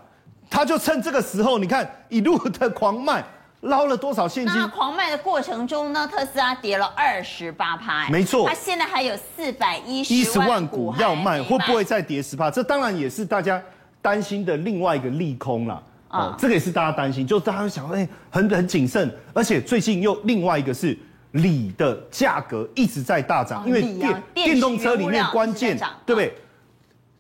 [0.50, 3.24] 他就趁这个时候，你看一路的狂卖。
[3.62, 4.56] 捞了多少现金？
[4.56, 12.52] 那狂卖的过程中呢，特斯拉跌了二十八趴，没错，它现在还有四百一十万股要卖，会不会再跌十趴？
[12.52, 13.60] 这当然也是大家
[14.04, 15.82] 担心的另外一个利空啦。
[16.10, 20.96] 哦，这个也是大家担心，就大家会想，哎，很很谨慎，而且最近又另外一个是
[21.32, 26.38] 锂的价格一直在大涨，因为电电动车里面关键对不对？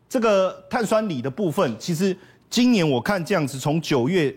[0.08, 2.16] 这个碳酸锂的部分，其实
[2.56, 4.34] 今年我看这样子，从九月。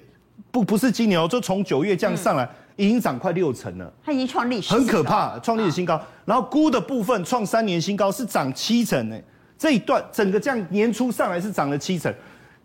[0.50, 3.92] 不不是今年哦，就从九月这样上来，嗯、已经涨快六成了。
[4.02, 5.94] 它已经创历史很可怕，创历史新高。
[5.94, 9.16] 啊、然后估的部分创三年新高，是涨七成呢。
[9.56, 12.12] 这一段整个这样年初上来是涨了七成，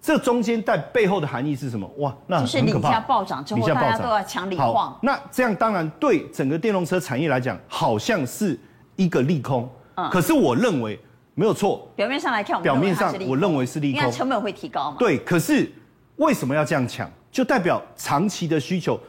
[0.01, 1.88] 这中间带背后的含义是什么？
[1.97, 2.56] 哇，那很可怕。
[2.56, 4.97] 就是锂价暴涨之后，大家都要抢锂矿。
[5.04, 8.60] 那这样当然对整个电动车产业来讲，好像是
[8.95, 9.70] 一个利空。
[9.95, 10.10] 嗯。
[10.10, 10.99] 可是我认为
[11.36, 11.88] 没有错。
[11.96, 14.98] 表面上来看，表面上我认为是利空，因为成本会提高嘛。
[15.00, 15.72] 对，可是
[16.18, 17.10] 为什么要这样抢？
[17.32, 19.00] 就代表长期的需求，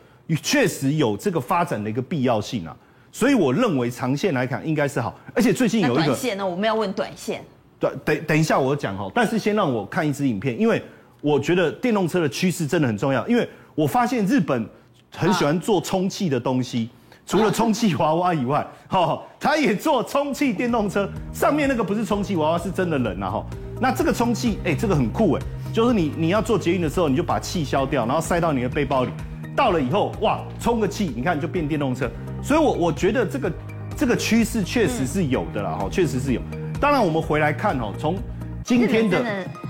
[0.42, 2.74] 确实有这个发展的一个必要性啊。
[3.12, 7.44] 所以我认为长线来看应该是好，而且最近有一个短线呢，我们要问短线。
[7.78, 10.82] 对，等等一下我讲哈，但是先让我看一支影片，因为
[11.20, 14.66] 我觉得电动车的趋势真的很重要，因为我发现日本
[15.10, 23.46] 很喜欢做充气的东西，啊、除了充气娃娃以外，哈， 他也做充气电动车，上面那个不是充气娃娃，是真的人啊哈。
[23.80, 29.10] 那这个充气，哎，这个很酷哎，就是你你要做捷运的时候，你就把气消掉，然后塞到你的背包里，
[29.56, 32.08] 到了以后哇，充个气，你看就变电动车。
[32.42, 33.52] 所以我，我我觉得这个
[33.96, 36.40] 这个趋势确实是有的啦，哈、嗯，确实是有。
[36.80, 38.16] 当然，我们回来看哦，从
[38.62, 39.24] 今天的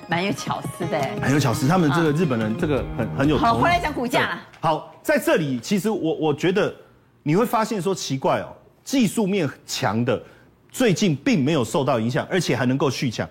[0.09, 1.69] 蛮有巧思的，蛮有巧思。
[1.69, 3.39] 他们这个日本人这个很很有。
[3.39, 4.39] 好，回来讲股价。
[4.61, 6.75] 好，在这里其实我我觉得
[7.27, 8.53] 你会发现说奇怪哦，
[8.85, 10.23] 技术面强的
[10.71, 13.27] 最近并没有受到影响，而且还能够续强。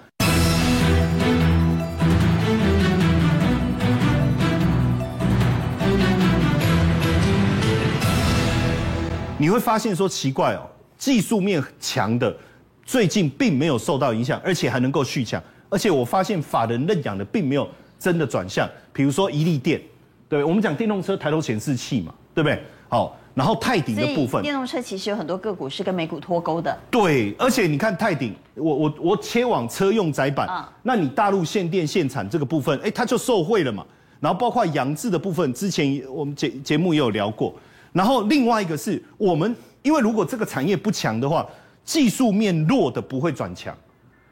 [9.38, 10.68] 你会发现说奇怪哦，
[10.98, 12.36] 技术面强的
[12.84, 15.40] 最近并没有受到影响，而且还能够续强。
[15.70, 17.70] 而且我发现法人认养的并没有
[18.00, 19.80] 真的转向，比如说一利电，
[20.28, 22.60] 对，我们讲电动车抬头显示器嘛，对不对？
[22.90, 26.78] 好，然后泰鼎的部分，电动车其实有很多个股是跟美股脱钩的。
[26.92, 33.84] 对，而且你看泰鼎，我我我切往车用载板，嗯、那你大陆限电限产这个部分，哎，它就受惠了嘛。
[34.20, 37.54] 然后包括扬智的部分，之前我们节节目也有聊过。
[37.92, 41.46] 然后另外一个是我们，因为如果这个产业不强的话，
[41.84, 43.76] 技术面弱的不会转强。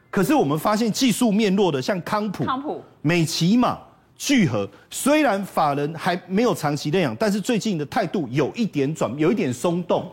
[0.10, 3.78] 可是我们发现技术面弱的，像康普、康普、美琪玛、
[4.22, 10.08] 聚合，虽然法人还没有长期认养，但是最近的态度有一点转，有一点松动。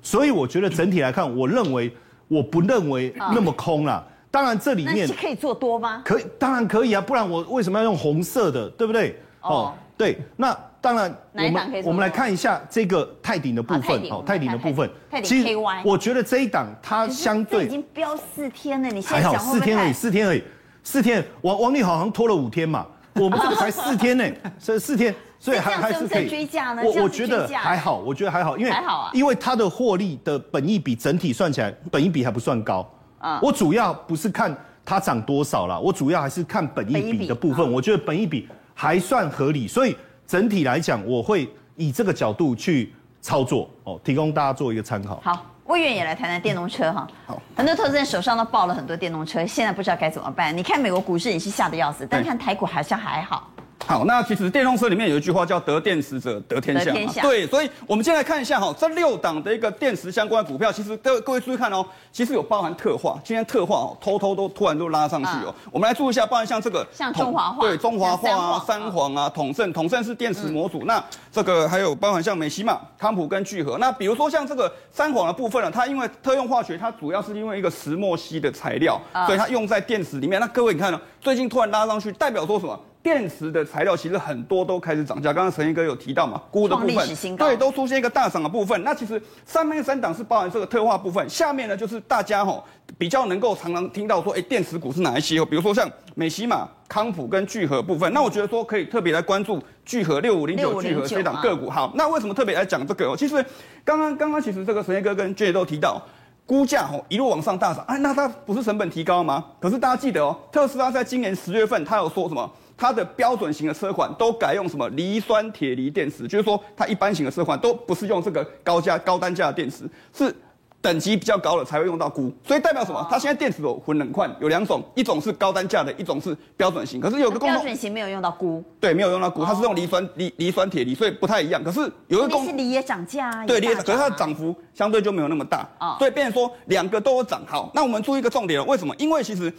[0.00, 1.92] 所以我觉得整体来看，我认为
[2.28, 4.06] 我不认为那么空啦。
[4.30, 6.02] 当然这里面可以做多吗？
[6.04, 9.20] 可以，当然可以啊，不然我为什么要用红色的，对不对？
[9.40, 10.56] 哦，对，那。
[10.80, 14.88] 当然，我们我们来看一下这个泰鼎的部分，哦，泰鼎的部分，
[15.24, 20.42] 其实我觉得这一档它相对已经飙四天了，你还好四天而已，四天而已，
[20.84, 22.86] 四天，王王力好像拖了五天嘛，
[23.20, 24.24] 我们这个才四天呢，
[24.58, 26.82] 这四天，所以还还是可以追价呢。
[26.84, 32.88] 我我觉得还好，我觉得还好，因为还好啊，因为它的获利的本益比整体算起来，本益比还不算高
[33.18, 33.40] 啊。
[33.42, 39.96] 我主要不是看它涨多少了，我主要还是看本益比的部分，我觉得本益比还算合理，所以。
[40.28, 42.92] 整体来讲，我会以这个角度去
[43.22, 45.18] 操作哦，提供大家做一个参考。
[45.24, 47.06] 好，魏源也来谈谈电动车哈。
[47.54, 50.56] 很多投资人手上都抱了很多电动车，现在不知道该怎么办。
[50.56, 53.48] 你看美国股市也是吓得要死，但看台股好像还好。
[53.86, 65.54] 好，那其实电动车里面有一句话叫“得电池者得天下”，对，所以我们先来看一下哈，这六档的一个电池相关的股票，其实各各位注意看哦，其实有包含特化，今天特化哦，偷偷都突然都拉上去哦。
[65.64, 73.78] 嗯、我们来注意一下，包含像这个，像中华化，对，中华化啊，三皇啊，统盛，统盛是电池模组，嗯、那这个还有包含像美西玛、康普跟聚合。
[73.78, 80.38] 那比如说像这个三皇的部分呢，它因为特用化学，它主要是因为一个石墨烯的材料，嗯、所以它用在电池里面。
[80.38, 82.78] 那各位你看呢，最近突然拉上去，代表说什么？
[83.08, 88.84] 电池的材料其实很多都开始涨价，刚刚陈一哥有提到嘛，估的部分，对，都出现一个大涨的部分。
[88.84, 92.62] 那其实上面三档是包含这个特化部分，下面呢就是大家吼
[92.98, 95.38] 比较能够常常听到说，哎，电池股是哪一些？
[95.40, 98.12] 哦比如说像美西玛、康普跟聚合部分。
[98.12, 101.70] 那我觉得说可以特别来关注聚合六五零九聚合这档个股。
[101.70, 103.16] 好，那为什么特别来讲这个？
[103.16, 103.42] 其实
[103.86, 106.02] 刚刚刚刚其实这个陈一哥跟俊杰都提到，
[106.44, 109.42] 估价吼一路往上大涨，哎，那它不是成本提高吗？
[109.58, 112.50] 可是大家记得哦，特斯拉在今年十月份，它有说什么？
[112.78, 119.84] 它的标准型的车款都改用什么磷酸铁锂电池，就是说它一般型的车款都不是用这个高价高单价的电池，
[120.16, 120.32] 是
[120.80, 122.32] 等级比较高了才会用到钴。
[122.46, 123.04] 所以代表什么？
[123.10, 127.00] 它现在电池有混冷块，有两种，一种是高单价的，一种是标准型。
[127.00, 131.60] 可是有个功能，标准型没有用到钴，对，没有用到钴，它是用磷酸磷磷酸铁锂，所以不太一样。
[131.64, 137.42] 可是有一个功能，是锂也涨价啊，对，锂也涨，可是它的涨幅相对就没有那么大，哦，所以变成说两个都有涨。
[137.44, 138.94] 好，那我们注意一个重点了，为什么？
[138.98, 139.52] 因为其实。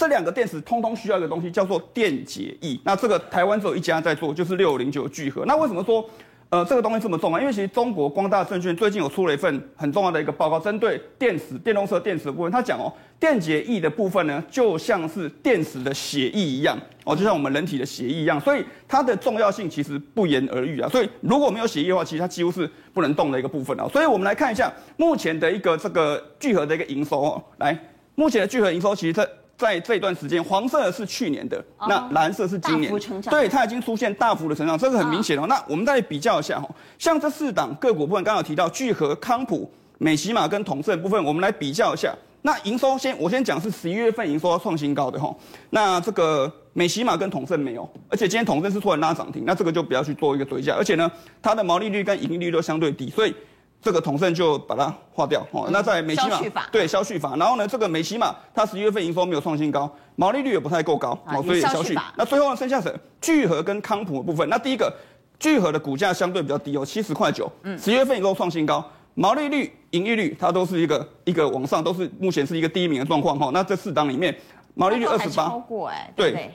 [0.00, 2.80] 这两个电池通通需要一个东西，叫做电解液。
[2.82, 5.44] 那这个台湾只有一家在做，就是六零九聚合。
[5.44, 6.02] 那为什么说，
[6.48, 7.38] 呃，这个东西这么重要？
[7.38, 20.88] 因为其实中国光大证券最近有出了一份很重要的一个报告，针对电池、电动车电池的部分，他讲哦，电解液的部分呢，就像是电池的血液一样哦，就像我们人体的血液一样，所以它的重要性其实不言而喻啊。
[20.88, 23.86] 所以如果没有血液的话，其实它几乎是不能动的一个部分啊。
[23.92, 27.78] 所以我们来看一下目前的一个这个聚合的一个营收哦，来，
[28.14, 29.22] 目前的聚合营收其实它。
[29.60, 32.90] 在这段时间，黄色的是去年的，那蓝色是今年，
[33.28, 35.46] 对，它已经出现大幅的成长，这是很明显的。
[35.46, 36.66] 那我们再比较一下哈，
[36.98, 42.14] 像这四档个股部分，刚刚有提到聚合、康普、美喜玛跟统盛部分，我们来比较一下。
[42.40, 45.30] 那营收先，我先讲是十一月份营收要创新高的哈。
[45.68, 51.10] 那这个美喜玛跟统盛没有，而且今天统盛是突然拉涨停，那这个就不要去做一个追加，而且呢，
[51.42, 53.34] 它的毛利率跟盈利率都相对低，所以。
[53.82, 55.68] 这个统胜就把它划掉哦。
[55.70, 61.96] 那在美西玛对消去法，然后呢，这个美西玛它十一月份营收没有创新高，毛利率也不太够高哦，所以消去。
[62.16, 64.48] 那最后呢，剩下是聚合跟康普的部分。
[64.48, 64.92] 那第一个
[65.38, 73.50] 聚合的股价相对比较低哦，七十块九，嗯，十月份营收创新高，毛利率、盈利率它都是一个一个往上，都是目前是一个第一名的状况哈。
[73.54, 74.36] 那这四档里面，
[74.74, 76.50] 毛利率二十八，超过哎，对。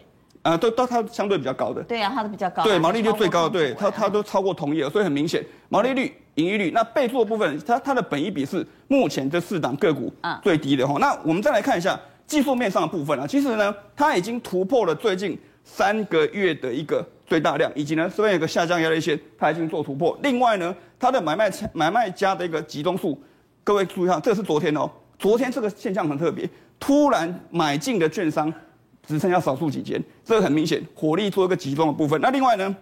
[0.45, 10.97] 呃，都都它相对比较高的，对啊，它都比较高，对，毛利率最高的，对，它它都超过同业了，所以很明显，毛利率、盈利率，那备注的部分，它它的本益比是目前这四档个股最低的哈。
[10.99, 20.15] 那我们再来看一下技术面上的部分啊，其实呢，它已经突破了最近三个月的一个最大量，以及呢这边有个下降压力线，它已经做突破。
[20.21, 23.19] 另外呢，它的买卖买卖家的一个集中数，
[23.63, 24.87] 各位注意看，这个是昨天哦，
[25.17, 26.47] 昨天这个现象很特别，
[26.79, 28.53] 突然买进的券商。
[29.07, 32.19] 只剩下少数几间，这个很明显，火力做一个集中的部分。
[32.21, 32.75] 那另外呢，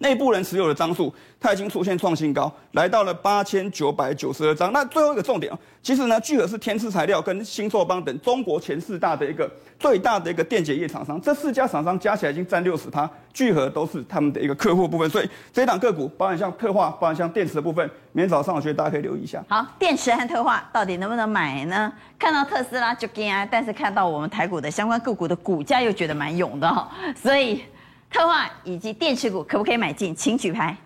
[0.00, 4.72] 内部人持有的张数，它已经出现创新高，来到了八千九百九十二张。
[4.72, 9.48] 那最后一个重点啊，其实呢，聚合是天赐材料跟新硕邦等中国前四大的一个
[9.78, 15.08] 最大的一个电解液厂商，这四家厂商加起来已经占六十趴，聚合都是他们的一个客户部分。
[15.10, 19.44] 所以这一档个股，包含像特化，包含像电池的部分，明天早上我觉得大家可以留意一下。
[19.50, 21.92] 好，电池和特化到底能不能买呢？
[22.18, 27.62] 看到特斯拉就惊啊，但是看到我们台股的相关个股的股价又觉得蛮勇的哈，所以。
[28.10, 30.14] 特化以及电池股可不可以买进？
[30.14, 30.76] 请举牌。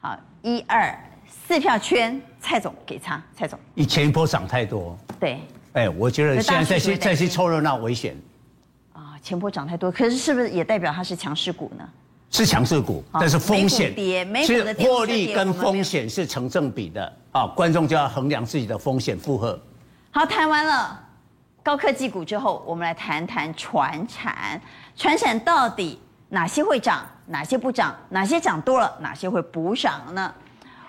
[0.00, 0.92] 好，一二
[1.46, 3.58] 四票圈，蔡总给差，蔡总。
[3.74, 4.98] 以前一波涨太多。
[5.20, 5.40] 对。
[5.74, 8.16] 哎，我觉得现在再去再去凑热闹危险。
[8.92, 11.88] 啊，前波涨太多，可是是不是也代表它是强势股呢？
[12.30, 19.56] 是强势股，但是风险跌，其实获利跟风险是成正比的啊，观众就要衡量自己的风险负荷。
[20.10, 21.00] 好，谈完了
[21.62, 24.60] 高科技股之后，我们来谈谈传产。
[24.96, 30.32] 船产到底哪些会涨，哪些不涨，哪些涨多了，哪些会补涨呢？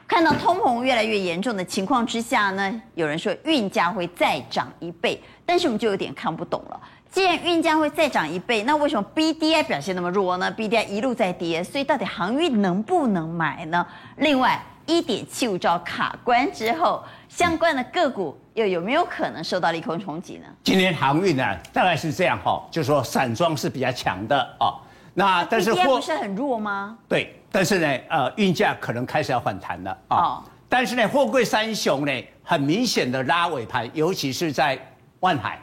[0.08, 6.80] 看到通膨越来越严重的情况之下呢，有人说运价会再涨一倍，但是我们就有点看不懂了。
[7.10, 13.86] 既然运价会再涨一倍，那为什么 BDI 表现那么弱呢？BDI 一路在跌，所以到底航运能不能买呢？
[14.18, 18.38] 另外，一点七五兆卡关之后，相关的个股。
[18.56, 20.48] 又有没有可能受到利空冲击呢？
[20.64, 24.80] 今天航运呢，大概是这样哈，就是说散装是比较强的哦。
[25.14, 26.98] 那但是货不是很弱吗？
[27.10, 30.18] 对，但是呢，呃，运价可能开始要反弹了啊。
[30.18, 34.80] 哦、但是呢，货柜三雄呢，很明显的拉尾盘，尤其是在
[35.20, 35.60] 万海。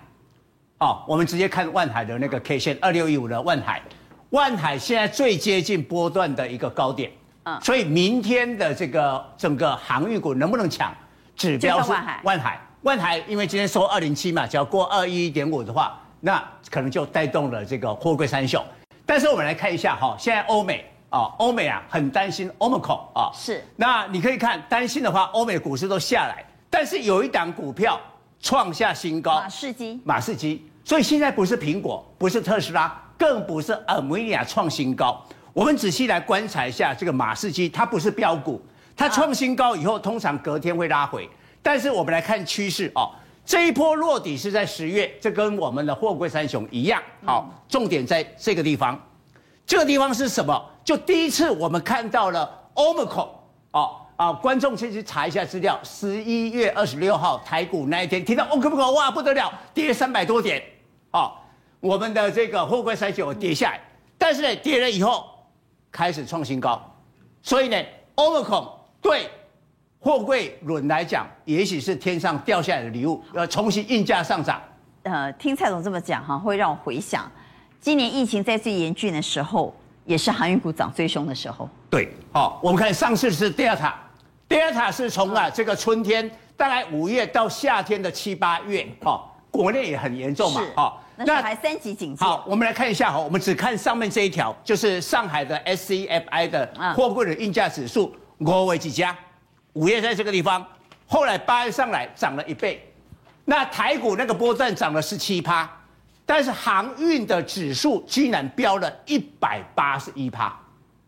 [0.81, 3.81] 哦，我们直接看万海的那个 K 线，二六一五的万海，
[4.29, 7.11] 万海现在最接近波段的一个高点。
[7.45, 7.61] 嗯。
[7.61, 10.95] 所以明天的这个整个航运股能不能抢？
[11.35, 12.21] 指标是万海。
[12.25, 12.61] 万海。
[12.83, 18.61] 万海因为今天收二零七嘛，只要过二一点五的话，那可能就带动了这个货柜三雄。
[19.07, 23.65] 但是我们来看一下哈，现在欧美啊，欧美啊很担心 Omicron 啊，是。
[23.77, 28.01] 那你可以看担心的话，欧美股市都下来，但是有一档股票
[28.41, 30.69] 创下新高，马士基，马士基。
[30.85, 35.25] 所以现在不是苹果，不是特斯拉，更不是 NVIDIA 创新高。
[35.53, 38.61] 我们仔细来观察一下这个马士基，它不是标股，
[38.97, 41.29] 它创新高以后，通常隔天会拉回。
[41.63, 43.11] 但是我们来看趋势哦，
[43.45, 47.03] 这一波落底是在十月，这跟我们的货柜三雄一样。
[47.25, 48.99] 好，重点在这个地方，
[49.67, 50.71] 这个地方是什么？
[50.83, 53.29] 就第一次我们看到了 Omicron
[53.73, 60.63] 哦啊，观众先去查一下资料，十一月二十六号台股那一天听到 Omicron 哇不得了，跌三百多点，
[61.13, 61.31] 哦，
[61.79, 63.81] 我们的这个货柜三雄跌下来，
[64.17, 65.25] 但是呢跌了以后
[65.93, 66.83] 开始创新高，
[67.43, 67.77] 所以呢
[68.17, 68.69] Omicron
[69.01, 69.31] 对。
[70.05, 74.61] 货柜轮来讲，也许是天上掉下来的礼物，要重新运价上涨。
[75.05, 77.31] 呃，听蔡总这么讲哈，会让我回想，
[77.81, 79.73] 今年疫情在最严峻的时候，
[80.05, 81.69] 也是航运股涨最凶的时候。
[81.89, 90.99] 对，好，我们看上次是 Delta，Delta 是从啊这个春天，大概五月到夏天的七八月，哈，国内也很严重嘛，哈。
[91.27, 92.25] 那是还三级警戒。
[92.25, 99.17] 好，我们来看一下哈，我们只看上面这一条，就是上海的 SCFI 的货柜的运价指数，我为几家？
[99.75, 100.67] 五月在这个地方，
[101.07, 102.87] 后来八月上来涨了一倍，
[103.45, 105.71] 那台股那个波段涨了十七趴，
[106.27, 110.55] 但是航运的指数居然飙了一百八十一趴，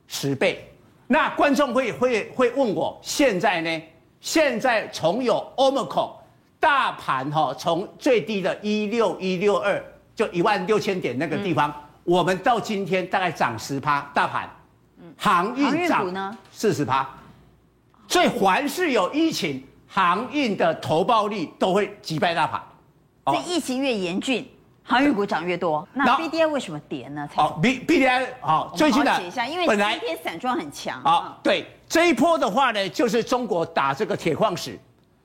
[0.06, 0.66] 十倍。
[1.06, 3.82] 那观众会会会问我，现在呢？
[4.20, 6.10] 现在从有 Omicron，
[6.58, 9.84] 大盘哈从最低的一六一六二，
[10.14, 14.48] 就一万六千点那个地方，嗯、我们到今天大概涨十趴，大盘，
[15.16, 17.08] 航运涨四十趴。
[18.06, 22.62] 所以，凡是有疫情，航运的投报率都会击败大盘。
[23.24, 24.46] 所以，疫情越严峻，
[24.82, 25.88] 航运股涨越多。
[25.94, 27.26] 那 B D I 为什么跌呢？
[27.34, 31.02] 好，B B D I 好，最近的解一下，因为今天散装很强。
[31.02, 34.78] 好，对，这一波的话呢，就是中国打这个铁矿石，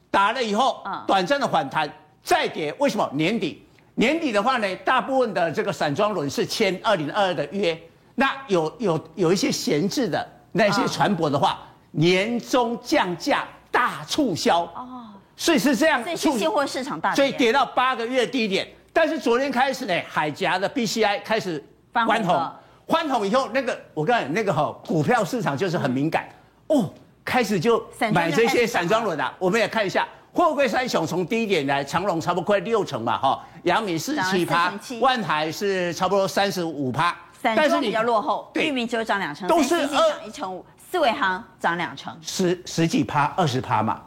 [0.09, 1.91] 打了以后，短暂的反弹
[2.23, 2.73] 再跌。
[2.79, 3.07] 为什么？
[3.13, 3.61] 年底
[3.99, 7.77] 年底的话呢，大部分的这个散装轮是签二零二二的约，
[8.15, 11.59] 那有有有一些闲置的那些船舶的话，
[11.91, 18.65] 年终降价大促销哦，所以是这样，所以现货市场大，所以跌到八个月低点。
[18.93, 22.51] 但是昨天开始呢，海峡的 BCI 开始翻红。
[22.87, 26.27] 翻红以后，那个我告诉你，那个哈股票市场就是很敏感
[26.67, 26.89] 哦，
[27.25, 29.35] 开始就买这些散装轮啊。
[29.37, 30.07] 我们也看一下，
[30.39, 43.99] 货柜三雄从低点来，长隆差不多快六成嘛哈，阳明四十七趴，万海是差不多三十五趴，但是比较落后，裕民只有涨两成，都是二一成五，四维航涨两成，十十几趴，二十趴嘛。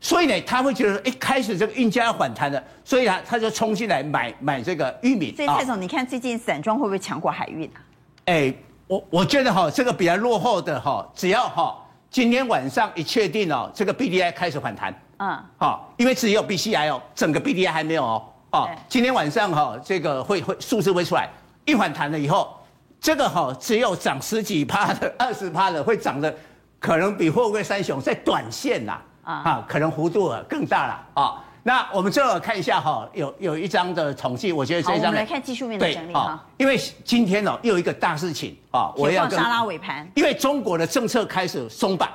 [0.00, 5.36] 所以呢，他会觉得一开始这个运价要反弹的，所以啊，他就冲进来买买这个玉米。
[5.36, 7.84] 所以蔡总，你看最近散装会不会强过海运啊？
[8.24, 8.54] 哎，
[8.86, 11.76] 我我觉得哈，这个比较落后的哈，只要哈
[12.10, 21.28] 今天晚上一确定哦，这个 B D I 开始反弹，嗯，好，因为只有 B C I 哦，整个 B D I 还没有哦，哦，今天晚上哈，这个会会数字会出来，
[21.64, 22.56] 一反弹了以后，
[23.00, 26.34] 这个哈只有涨十几趴的、 二十趴的，会涨的
[26.78, 31.40] 可能比货柜三雄在短线呐，啊，可能幅度更大了啊。
[31.66, 36.38] 那我们最后看一下哈，有有一张的统计，我觉得这张我们来看技术面的整理哈。
[36.58, 40.06] 因为今天哦，又有一个大事情啊，我要跟沙拉尾盘。
[40.14, 42.06] 因为中国的政策开始松绑，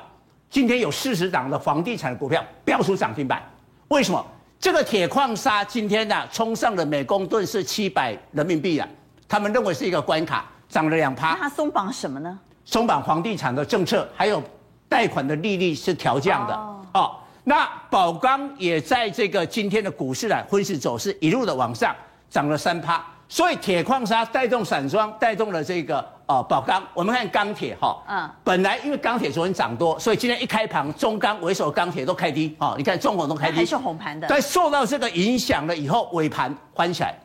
[0.50, 3.42] 今天有四十档的房地产股票飙出涨停板。
[3.90, 4.26] 为什么？
[4.60, 8.88] 这个铁矿砂今天呢，冲上了每公吨是七百人民币啊，
[9.28, 11.30] 他们认为是一个关卡，涨了两趴。
[11.30, 12.38] 那它松绑什么呢？
[12.66, 14.44] 松绑房地产的政策，还有
[14.88, 16.54] 贷款的利率是调降的
[16.94, 17.16] 哦。
[17.44, 21.96] 那宝钢也在这个今天的股市啊，分时走势一路的往上
[22.30, 26.82] 涨了三趴，所以铁矿砂带动散装，带动了这个呃宝钢。
[26.94, 34.28] 我们看钢铁哈，嗯，本来因为钢铁昨天涨多，所以今天一开盘，中钢为首钢铁都开低哦，你看中红都开低，还是红盘的。
[34.30, 37.18] 但受到这个影响了以后，尾盘翻起来，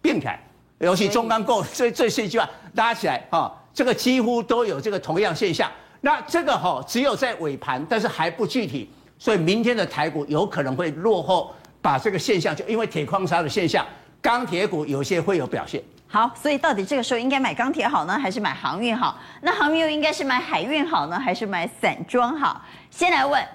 [0.00, 0.40] 变起来，
[0.78, 5.68] 尤其中钢构这这些句话拉起来啊，这个几乎都有这个同样现象。
[6.00, 8.88] 那这个哈只有在尾盘，但是还不具体。
[9.20, 13.84] 所以明天的台股有可能会落后，把这个现象就因为铁矿砂的现象，
[14.22, 15.82] 钢铁股有些会有表现。
[16.10, 19.18] 好，所以到底这个时候应该买钢铁好呢，还是买航运好？
[19.42, 22.62] 那航运又应该是买海运好呢，还是买散装好？
[22.90, 23.46] 先来问，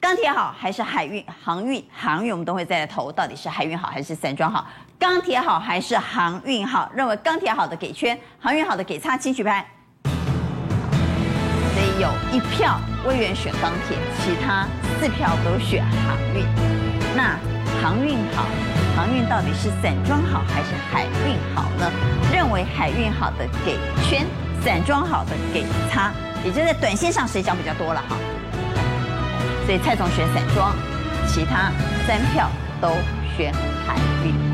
[0.00, 1.24] 钢铁好还是海运？
[1.44, 4.66] 航运，航运我们都会再来投，到底是海运好还是散装好？
[4.98, 6.90] 钢铁好还是航运好？
[6.94, 9.66] 认为钢铁好的给圈，航运好的给叉，请举牌。
[11.98, 14.66] 有一票威远选钢铁，其他
[15.00, 16.44] 四票都选航运。
[17.16, 17.38] 那
[17.80, 18.44] 航运好，
[18.96, 21.92] 航运到底是散装好还是海运好呢？
[22.32, 23.76] 认为海运好的给
[24.08, 24.24] 圈，
[24.64, 26.10] 散装好的给叉，
[26.42, 28.16] 也就在短线上谁讲比较多了哈。
[29.66, 30.74] 所以蔡总选散装，
[31.28, 31.70] 其他
[32.06, 32.48] 三票
[32.80, 32.88] 都
[33.36, 33.52] 选
[33.86, 34.45] 海运。